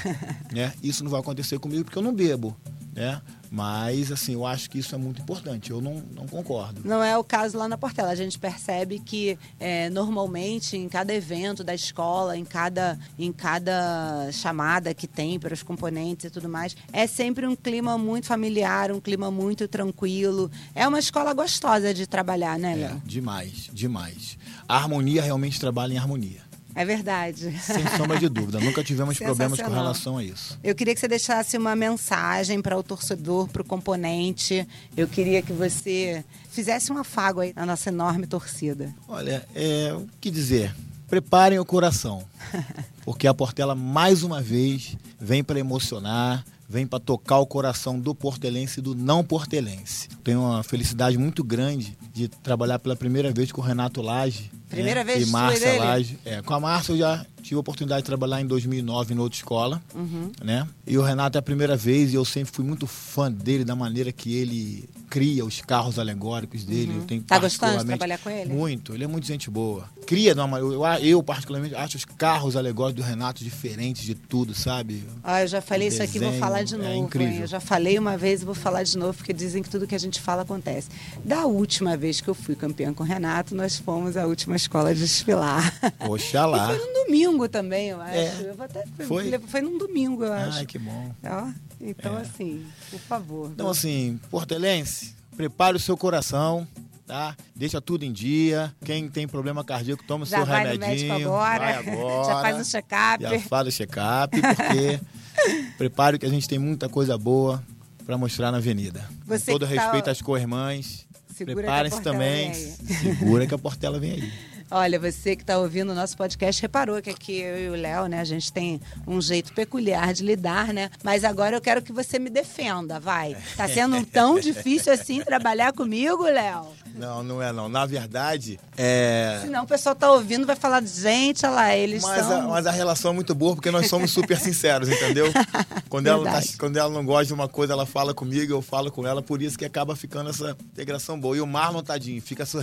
né? 0.50 0.72
Isso 0.82 1.04
não 1.04 1.10
vai 1.10 1.20
acontecer 1.20 1.58
comigo 1.58 1.84
porque 1.84 1.98
eu 1.98 2.02
não 2.02 2.14
bebo, 2.14 2.56
né? 2.94 3.20
Mas, 3.54 4.10
assim, 4.10 4.32
eu 4.34 4.44
acho 4.44 4.68
que 4.68 4.80
isso 4.80 4.96
é 4.96 4.98
muito 4.98 5.22
importante. 5.22 5.70
Eu 5.70 5.80
não, 5.80 6.02
não 6.12 6.26
concordo. 6.26 6.80
Não 6.84 7.00
é 7.04 7.16
o 7.16 7.22
caso 7.22 7.56
lá 7.56 7.68
na 7.68 7.78
Portela. 7.78 8.10
A 8.10 8.14
gente 8.16 8.36
percebe 8.36 8.98
que 8.98 9.38
é, 9.60 9.88
normalmente 9.90 10.76
em 10.76 10.88
cada 10.88 11.14
evento 11.14 11.62
da 11.62 11.72
escola, 11.72 12.36
em 12.36 12.44
cada, 12.44 12.98
em 13.16 13.30
cada 13.32 14.28
chamada 14.32 14.92
que 14.92 15.06
tem 15.06 15.38
para 15.38 15.54
os 15.54 15.62
componentes 15.62 16.24
e 16.24 16.30
tudo 16.30 16.48
mais, 16.48 16.76
é 16.92 17.06
sempre 17.06 17.46
um 17.46 17.54
clima 17.54 17.96
muito 17.96 18.26
familiar, 18.26 18.90
um 18.90 19.00
clima 19.00 19.30
muito 19.30 19.68
tranquilo. 19.68 20.50
É 20.74 20.88
uma 20.88 20.98
escola 20.98 21.32
gostosa 21.32 21.94
de 21.94 22.08
trabalhar, 22.08 22.58
né, 22.58 22.72
É, 22.72 22.88
Léo? 22.88 23.02
demais, 23.04 23.70
demais. 23.72 24.36
A 24.68 24.76
harmonia 24.78 25.22
realmente 25.22 25.60
trabalha 25.60 25.94
em 25.94 25.98
harmonia. 25.98 26.42
É 26.74 26.84
verdade. 26.84 27.56
Sem 27.60 27.86
sombra 27.96 28.18
de 28.18 28.28
dúvida. 28.28 28.58
Nunca 28.58 28.82
tivemos 28.82 29.16
problemas 29.18 29.60
com 29.60 29.70
relação 29.70 30.18
a 30.18 30.24
isso. 30.24 30.58
Eu 30.62 30.74
queria 30.74 30.94
que 30.94 31.00
você 31.00 31.08
deixasse 31.08 31.56
uma 31.56 31.76
mensagem 31.76 32.60
para 32.60 32.76
o 32.76 32.82
torcedor, 32.82 33.48
para 33.48 33.62
o 33.62 33.64
componente. 33.64 34.66
Eu 34.96 35.06
queria 35.06 35.40
que 35.40 35.52
você 35.52 36.24
fizesse 36.50 36.92
um 36.92 36.98
afago 36.98 37.40
aí 37.40 37.52
na 37.54 37.64
nossa 37.64 37.90
enorme 37.90 38.26
torcida. 38.26 38.94
Olha, 39.08 39.46
é, 39.54 39.92
o 39.94 40.06
que 40.20 40.30
dizer? 40.30 40.74
Preparem 41.08 41.58
o 41.58 41.64
coração, 41.64 42.24
porque 43.04 43.26
a 43.26 43.34
Portela, 43.34 43.74
mais 43.74 44.22
uma 44.22 44.40
vez, 44.40 44.96
vem 45.20 45.44
para 45.44 45.60
emocionar, 45.60 46.44
vem 46.68 46.86
para 46.86 46.98
tocar 46.98 47.38
o 47.38 47.46
coração 47.46 48.00
do 48.00 48.14
portelense 48.14 48.80
e 48.80 48.82
do 48.82 48.94
não 48.94 49.22
portelense. 49.22 50.08
Tenho 50.22 50.40
uma 50.40 50.62
felicidade 50.62 51.18
muito 51.18 51.44
grande 51.44 51.96
de 52.12 52.28
trabalhar 52.28 52.78
pela 52.78 52.96
primeira 52.96 53.32
vez 53.32 53.52
com 53.52 53.60
o 53.60 53.64
Renato 53.64 54.00
Lage. 54.00 54.50
Primeira 54.74 55.04
né? 55.04 55.12
vez 55.14 55.28
E 55.28 55.30
Márcia 55.30 55.80
dele? 55.80 56.18
É, 56.24 56.42
com 56.42 56.54
a 56.54 56.60
Márcia 56.60 56.92
eu 56.92 56.98
já 56.98 57.24
tive 57.42 57.56
a 57.56 57.60
oportunidade 57.60 58.02
de 58.02 58.06
trabalhar 58.06 58.40
em 58.40 58.46
2009 58.46 59.14
em 59.14 59.18
outra 59.18 59.36
escola, 59.36 59.82
Uhum. 59.94 60.30
né? 60.42 60.66
E 60.86 60.96
o 60.98 61.02
Renato 61.02 61.36
é 61.36 61.40
a 61.40 61.42
primeira 61.42 61.76
vez 61.76 62.12
e 62.12 62.16
eu 62.16 62.24
sempre 62.24 62.52
fui 62.54 62.64
muito 62.64 62.86
fã 62.86 63.30
dele, 63.30 63.64
da 63.64 63.76
maneira 63.76 64.10
que 64.12 64.34
ele 64.34 64.88
cria 65.14 65.44
os 65.44 65.60
carros 65.60 65.96
alegóricos 65.96 66.64
dele. 66.64 66.92
Eu 66.96 67.02
tenho 67.04 67.22
Tá 67.22 67.38
gostando 67.38 67.78
de 67.78 67.84
trabalhar 67.86 68.18
com 68.18 68.28
ele? 68.28 68.52
Muito, 68.52 68.92
ele 68.92 69.04
é 69.04 69.06
muito 69.06 69.24
gente 69.28 69.48
boa. 69.48 69.88
Cria, 70.08 70.34
de 70.34 70.40
maneira- 70.40 70.98
eu, 71.00 71.06
eu 71.06 71.22
particularmente 71.22 71.72
acho 71.76 71.96
os 71.96 72.04
carros 72.04 72.56
alegóricos 72.56 73.04
do 73.04 73.08
Renato 73.08 73.44
diferentes 73.44 74.02
de 74.02 74.16
tudo, 74.16 74.52
sabe? 74.56 75.04
Ah, 75.22 75.42
eu 75.42 75.46
já 75.46 75.62
falei 75.62 75.86
isso 75.86 76.02
aqui, 76.02 76.18
vou 76.18 76.32
falar 76.32 76.64
de 76.64 76.74
é 76.74 76.78
novo. 76.78 76.90
hein? 76.90 77.02
incrível. 77.04 77.42
Eu 77.42 77.46
já 77.46 77.60
falei 77.60 77.96
uma 77.96 78.16
vez 78.16 78.42
e 78.42 78.44
vou 78.44 78.56
falar 78.56 78.82
de 78.82 78.98
novo, 78.98 79.16
porque 79.16 79.32
dizem 79.32 79.62
que 79.62 79.70
tudo 79.70 79.86
que 79.86 79.94
a 79.94 79.98
gente 80.00 80.20
fala 80.20 80.42
acontece. 80.42 80.88
Da 81.24 81.46
última 81.46 81.96
vez 81.96 82.20
que 82.20 82.28
eu 82.28 82.34
fui 82.34 82.56
campeã 82.56 82.92
com 82.92 83.04
o 83.04 83.06
Renato, 83.06 83.54
nós 83.54 83.78
fomos 83.78 84.16
à 84.16 84.26
última 84.26 84.56
escola 84.56 84.92
desfilar. 84.92 85.72
Oxalá. 86.00 86.74
E 86.74 86.76
foi 86.76 86.86
num 86.86 87.04
domingo 87.04 87.48
também, 87.48 87.88
eu 87.90 88.00
acho. 88.00 88.14
É. 88.16 88.34
Eu 88.48 88.54
vou 88.54 88.64
até, 88.64 88.84
Foi? 89.06 89.38
foi 89.46 89.60
num 89.60 89.78
domingo, 89.78 90.24
eu 90.24 90.32
acho. 90.32 90.58
Ai, 90.58 90.66
que 90.66 90.78
bom. 90.78 91.12
Ó, 91.22 91.48
então, 91.80 92.16
É. 92.18 92.22
assim, 92.22 92.64
por 92.90 92.98
favor. 93.00 93.50
Então, 93.52 93.68
assim, 93.68 94.18
portelense, 94.30 95.03
prepare 95.36 95.76
o 95.76 95.80
seu 95.80 95.96
coração, 95.96 96.66
tá? 97.06 97.36
Deixa 97.54 97.80
tudo 97.80 98.04
em 98.04 98.12
dia. 98.12 98.74
Quem 98.84 99.08
tem 99.08 99.26
problema 99.28 99.64
cardíaco, 99.64 100.02
toma 100.06 100.24
o 100.24 100.26
seu 100.26 100.44
vai 100.44 100.64
no 100.64 100.70
remedinho. 100.72 101.08
médico 101.14 101.28
agora, 101.28 101.58
Vai 101.58 101.74
agora. 101.94 102.24
já 102.26 102.40
faz 102.42 102.66
o 102.68 102.70
check-up. 102.70 103.22
Já 103.22 103.40
faz 103.40 103.68
o 103.68 103.70
check-up, 103.72 104.40
porque 104.40 105.00
prepare 105.78 106.18
que 106.18 106.26
a 106.26 106.30
gente 106.30 106.48
tem 106.48 106.58
muita 106.58 106.88
coisa 106.88 107.16
boa 107.18 107.62
para 108.06 108.16
mostrar 108.18 108.50
na 108.52 108.58
avenida. 108.58 109.08
Você 109.26 109.52
Com 109.52 109.58
todo 109.58 109.68
tá- 109.68 109.82
respeito 109.82 110.10
às 110.10 110.20
co-irmãs. 110.20 111.06
Preparem-se 111.36 112.00
também. 112.00 112.54
Segura 112.54 113.44
que 113.46 113.54
a 113.54 113.58
Portela 113.58 113.98
vem 113.98 114.12
aí. 114.12 114.32
Olha, 114.76 114.98
você 114.98 115.36
que 115.36 115.44
está 115.44 115.56
ouvindo 115.56 115.92
o 115.92 115.94
nosso 115.94 116.16
podcast 116.16 116.60
reparou 116.60 117.00
que 117.00 117.08
aqui 117.08 117.38
eu 117.38 117.56
e 117.56 117.68
o 117.68 117.80
Léo, 117.80 118.08
né, 118.08 118.18
a 118.18 118.24
gente 118.24 118.52
tem 118.52 118.80
um 119.06 119.20
jeito 119.20 119.52
peculiar 119.52 120.12
de 120.12 120.24
lidar, 120.24 120.74
né? 120.74 120.90
Mas 121.00 121.22
agora 121.22 121.54
eu 121.54 121.60
quero 121.60 121.80
que 121.80 121.92
você 121.92 122.18
me 122.18 122.28
defenda, 122.28 122.98
vai. 122.98 123.36
Tá 123.56 123.68
sendo 123.68 124.04
tão 124.04 124.36
difícil 124.40 124.92
assim 124.92 125.20
trabalhar 125.20 125.72
comigo, 125.72 126.24
Léo? 126.24 126.66
Não, 126.94 127.22
não 127.24 127.42
é 127.42 127.52
não. 127.52 127.68
Na 127.68 127.84
verdade, 127.84 128.58
é. 128.76 129.40
Senão 129.42 129.64
o 129.64 129.66
pessoal 129.66 129.94
tá 129.94 130.10
ouvindo 130.12 130.46
vai 130.46 130.54
falar, 130.54 130.82
gente, 130.84 131.44
olha 131.44 131.54
lá, 131.54 131.76
eles 131.76 132.02
Mas 132.02 132.20
a, 132.20 132.28
são... 132.28 132.48
mas 132.50 132.66
a 132.66 132.70
relação 132.70 133.10
é 133.10 133.14
muito 133.14 133.34
boa 133.34 133.54
porque 133.54 133.70
nós 133.70 133.88
somos 133.88 134.12
super 134.12 134.38
sinceros, 134.38 134.88
entendeu? 134.88 135.26
Quando 135.88 136.06
ela, 136.06 136.24
tá- 136.24 136.42
quando 136.58 136.76
ela 136.76 136.90
não 136.90 137.04
gosta 137.04 137.26
de 137.26 137.32
uma 137.34 137.46
coisa, 137.48 137.72
ela 137.72 137.86
fala 137.86 138.12
comigo, 138.12 138.52
eu 138.52 138.60
falo 138.60 138.90
com 138.90 139.06
ela, 139.06 139.22
por 139.22 139.40
isso 139.40 139.56
que 139.56 139.64
acaba 139.64 139.94
ficando 139.94 140.30
essa 140.30 140.56
integração 140.72 141.18
boa. 141.18 141.36
E 141.36 141.40
o 141.40 141.46
Marlon, 141.46 141.82
tadinho, 141.82 142.20
fica 142.20 142.44
só, 142.44 142.60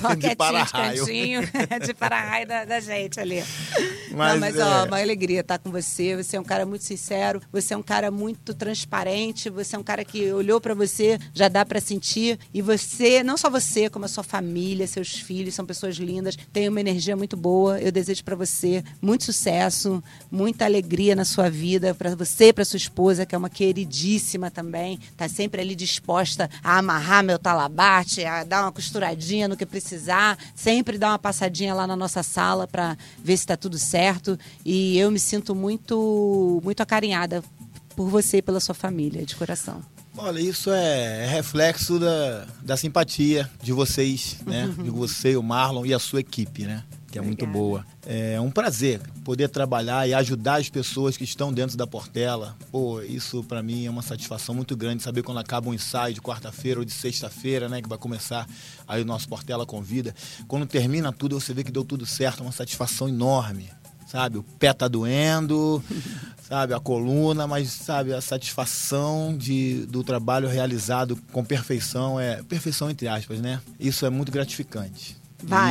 Só 0.00 0.14
de 0.16 0.34
para-raio. 0.34 1.04
de 1.84 1.94
para-raio 1.94 2.46
da, 2.46 2.64
da 2.64 2.80
gente 2.80 3.20
ali. 3.20 3.44
Mas, 4.10 4.32
Não, 4.32 4.40
mas 4.40 4.56
é- 4.56 4.64
ó, 4.64 4.84
uma 4.86 5.00
alegria 5.00 5.40
estar 5.40 5.58
com 5.58 5.70
você. 5.70 6.16
Você 6.16 6.36
é 6.36 6.40
um 6.40 6.44
cara 6.44 6.66
muito 6.66 6.84
sincero, 6.84 7.40
você 7.52 7.74
é 7.74 7.76
um 7.76 7.82
cara 7.82 8.10
muito 8.10 8.52
transparente, 8.54 9.48
você 9.48 9.76
é 9.76 9.78
um 9.78 9.82
cara 9.82 10.04
que 10.04 10.32
olhou 10.32 10.60
pra 10.60 10.74
você, 10.74 11.18
já 11.32 11.48
dá 11.48 11.64
pra 11.64 11.80
sentir. 11.80 12.38
E 12.52 12.60
você, 12.60 13.22
não 13.22 13.36
só 13.36 13.48
você, 13.48 13.88
como 13.88 14.04
a 14.04 14.08
sua 14.08 14.24
família, 14.24 14.86
seus 14.86 15.12
filhos, 15.14 15.54
são 15.54 15.64
pessoas 15.64 15.96
lindas, 15.96 16.36
tem 16.52 16.68
uma 16.68 16.80
energia 16.80 17.16
muito 17.16 17.36
boa. 17.36 17.80
Eu 17.80 17.92
desejo 17.92 18.24
pra 18.24 18.34
você 18.36 18.82
muito 19.00 19.24
sucesso, 19.24 20.02
muita 20.30 20.64
alegria 20.64 21.14
na 21.14 21.24
sua 21.24 21.48
vida, 21.50 21.94
Pra 21.94 22.14
você 22.14 22.46
e 22.48 22.52
pra 22.52 22.64
sua 22.64 22.76
esposa, 22.76 23.26
que 23.26 23.34
é 23.34 23.38
uma 23.38 23.50
queridíssima 23.50 24.50
também, 24.50 24.98
tá 25.16 25.28
sempre 25.28 25.60
ali 25.60 25.74
disposta 25.74 26.48
a 26.62 26.78
amarrar 26.78 27.22
meu 27.22 27.38
talabate, 27.38 28.24
a 28.24 28.44
dar 28.44 28.62
uma 28.62 28.72
costuradinha 28.72 29.46
no 29.48 29.56
que 29.56 29.66
precisar, 29.66 30.38
sempre 30.54 30.96
dar 30.98 31.08
uma 31.10 31.18
passadinha 31.18 31.74
lá 31.74 31.86
na 31.86 31.96
nossa 31.96 32.22
sala 32.22 32.66
pra 32.66 32.96
ver 33.22 33.36
se 33.36 33.46
tá 33.46 33.56
tudo 33.56 33.78
certo. 33.78 33.99
E 34.64 34.98
eu 34.98 35.10
me 35.10 35.18
sinto 35.18 35.54
muito, 35.54 36.60
muito 36.62 36.80
acarinhada 36.80 37.42
por 37.94 38.08
você 38.08 38.38
e 38.38 38.42
pela 38.42 38.60
sua 38.60 38.74
família, 38.74 39.24
de 39.24 39.36
coração. 39.36 39.82
Olha, 40.16 40.40
isso 40.40 40.70
é 40.70 41.26
reflexo 41.26 41.98
da, 41.98 42.46
da 42.62 42.76
simpatia 42.76 43.48
de 43.62 43.72
vocês, 43.72 44.36
né? 44.44 44.68
De 44.82 44.90
você, 44.90 45.36
o 45.36 45.42
Marlon 45.42 45.86
e 45.86 45.94
a 45.94 45.98
sua 45.98 46.20
equipe, 46.20 46.64
né? 46.64 46.84
Que 47.10 47.18
é 47.18 47.22
muito 47.22 47.44
Obrigada. 47.44 47.58
boa. 47.58 47.86
É 48.06 48.40
um 48.40 48.50
prazer 48.50 49.00
poder 49.24 49.48
trabalhar 49.48 50.08
e 50.08 50.14
ajudar 50.14 50.60
as 50.60 50.68
pessoas 50.68 51.16
que 51.16 51.24
estão 51.24 51.52
dentro 51.52 51.76
da 51.76 51.86
Portela. 51.86 52.56
Pô, 52.70 53.00
isso 53.00 53.42
pra 53.44 53.62
mim 53.62 53.86
é 53.86 53.90
uma 53.90 54.02
satisfação 54.02 54.54
muito 54.54 54.76
grande 54.76 55.02
saber 55.02 55.22
quando 55.22 55.38
acaba 55.38 55.68
um 55.68 55.74
ensaio 55.74 56.14
de 56.14 56.20
quarta-feira 56.20 56.80
ou 56.80 56.84
de 56.84 56.92
sexta-feira, 56.92 57.68
né? 57.68 57.80
Que 57.80 57.88
vai 57.88 57.98
começar 57.98 58.46
aí 58.86 59.02
o 59.02 59.04
nosso 59.04 59.28
Portela 59.28 59.64
Convida. 59.64 60.14
Quando 60.46 60.66
termina 60.66 61.12
tudo, 61.12 61.40
você 61.40 61.54
vê 61.54 61.64
que 61.64 61.72
deu 61.72 61.84
tudo 61.84 62.04
certo, 62.04 62.40
é 62.40 62.42
uma 62.42 62.52
satisfação 62.52 63.08
enorme. 63.08 63.70
Sabe, 64.10 64.38
o 64.38 64.42
pé 64.42 64.72
tá 64.72 64.88
doendo, 64.88 65.80
sabe, 66.42 66.74
a 66.74 66.80
coluna, 66.80 67.46
mas 67.46 67.70
sabe, 67.70 68.12
a 68.12 68.20
satisfação 68.20 69.36
de, 69.38 69.86
do 69.86 70.02
trabalho 70.02 70.48
realizado 70.48 71.16
com 71.30 71.44
perfeição 71.44 72.18
é 72.18 72.42
perfeição 72.42 72.90
entre 72.90 73.06
aspas, 73.06 73.38
né? 73.38 73.60
Isso 73.78 74.04
é 74.04 74.10
muito 74.10 74.32
gratificante. 74.32 75.16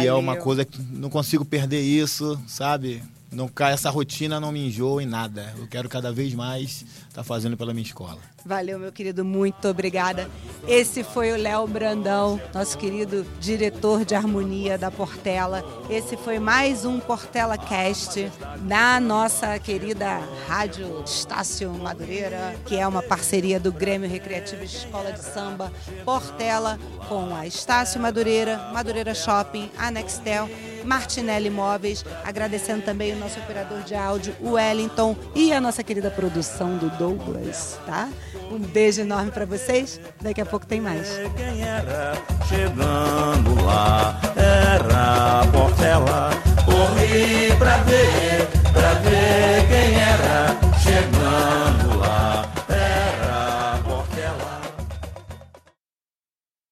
E 0.01 0.07
é 0.07 0.13
uma 0.13 0.31
Valeu. 0.31 0.43
coisa 0.43 0.63
que 0.63 0.81
não 0.81 1.09
consigo 1.09 1.43
perder 1.43 1.81
isso, 1.81 2.39
sabe? 2.47 3.03
Não 3.29 3.49
cai 3.49 3.73
essa 3.73 3.89
rotina, 3.89 4.39
não 4.39 4.53
me 4.53 4.67
enjoo 4.67 5.01
em 5.01 5.05
nada. 5.05 5.53
Eu 5.57 5.67
quero 5.67 5.89
cada 5.89 6.11
vez 6.11 6.33
mais 6.33 6.85
estar 7.19 7.23
fazendo 7.23 7.57
pela 7.57 7.73
minha 7.73 7.85
escola. 7.85 8.17
Valeu, 8.45 8.79
meu 8.79 8.91
querido, 8.91 9.23
muito 9.23 9.67
obrigada. 9.67 10.29
Esse 10.67 11.03
foi 11.03 11.31
o 11.31 11.37
Léo 11.37 11.67
Brandão, 11.67 12.39
nosso 12.53 12.77
querido 12.77 13.25
diretor 13.39 14.05
de 14.05 14.15
harmonia 14.15 14.77
da 14.77 14.89
Portela. 14.89 15.63
Esse 15.89 16.15
foi 16.17 16.39
mais 16.39 16.85
um 16.85 16.99
Portela 16.99 17.57
Cast 17.57 18.31
na 18.61 18.99
nossa 18.99 19.57
querida 19.59 20.19
Rádio 20.47 21.03
Estácio 21.05 21.71
Madureira, 21.71 22.55
que 22.65 22.77
é 22.77 22.87
uma 22.87 23.01
parceria 23.01 23.59
do 23.59 23.71
Grêmio 23.71 24.09
Recreativo 24.09 24.63
Escola 24.63 25.11
de 25.11 25.19
Samba 25.19 25.71
Portela 26.05 26.79
com 27.07 27.35
a 27.35 27.45
Estácio 27.45 27.99
Madureira, 27.99 28.57
Madureira 28.73 29.13
Shopping, 29.13 29.69
a 29.77 29.91
Nextel, 29.91 30.49
Martinelli 30.83 31.47
Imóveis, 31.47 32.05
agradecendo 32.23 32.83
também 32.83 33.13
o 33.13 33.17
nosso 33.17 33.39
operador 33.39 33.81
de 33.81 33.95
áudio, 33.95 34.35
o 34.39 34.51
Wellington, 34.51 35.15
e 35.35 35.51
a 35.53 35.61
nossa 35.61 35.83
querida 35.83 36.09
produção 36.09 36.77
do 36.77 36.89
Douglas, 37.09 37.79
tá? 37.87 38.09
Um 38.51 38.59
beijo 38.59 39.01
enorme 39.01 39.31
para 39.31 39.45
vocês. 39.45 39.99
Daqui 40.21 40.41
a 40.41 40.45
pouco 40.45 40.65
tem 40.65 40.79
mais. 40.79 41.07
Quem 41.35 41.63
era 41.63 42.13
chegando 42.47 43.63
lá 43.65 44.19
era 44.35 45.45
Portela. 45.51 46.29
Corri 46.65 47.51
pra 47.57 47.77
ver, 47.77 48.47
pra 48.71 48.93
ver 48.99 49.67
quem 49.67 49.99
era 49.99 50.55
chegando. 50.79 51.58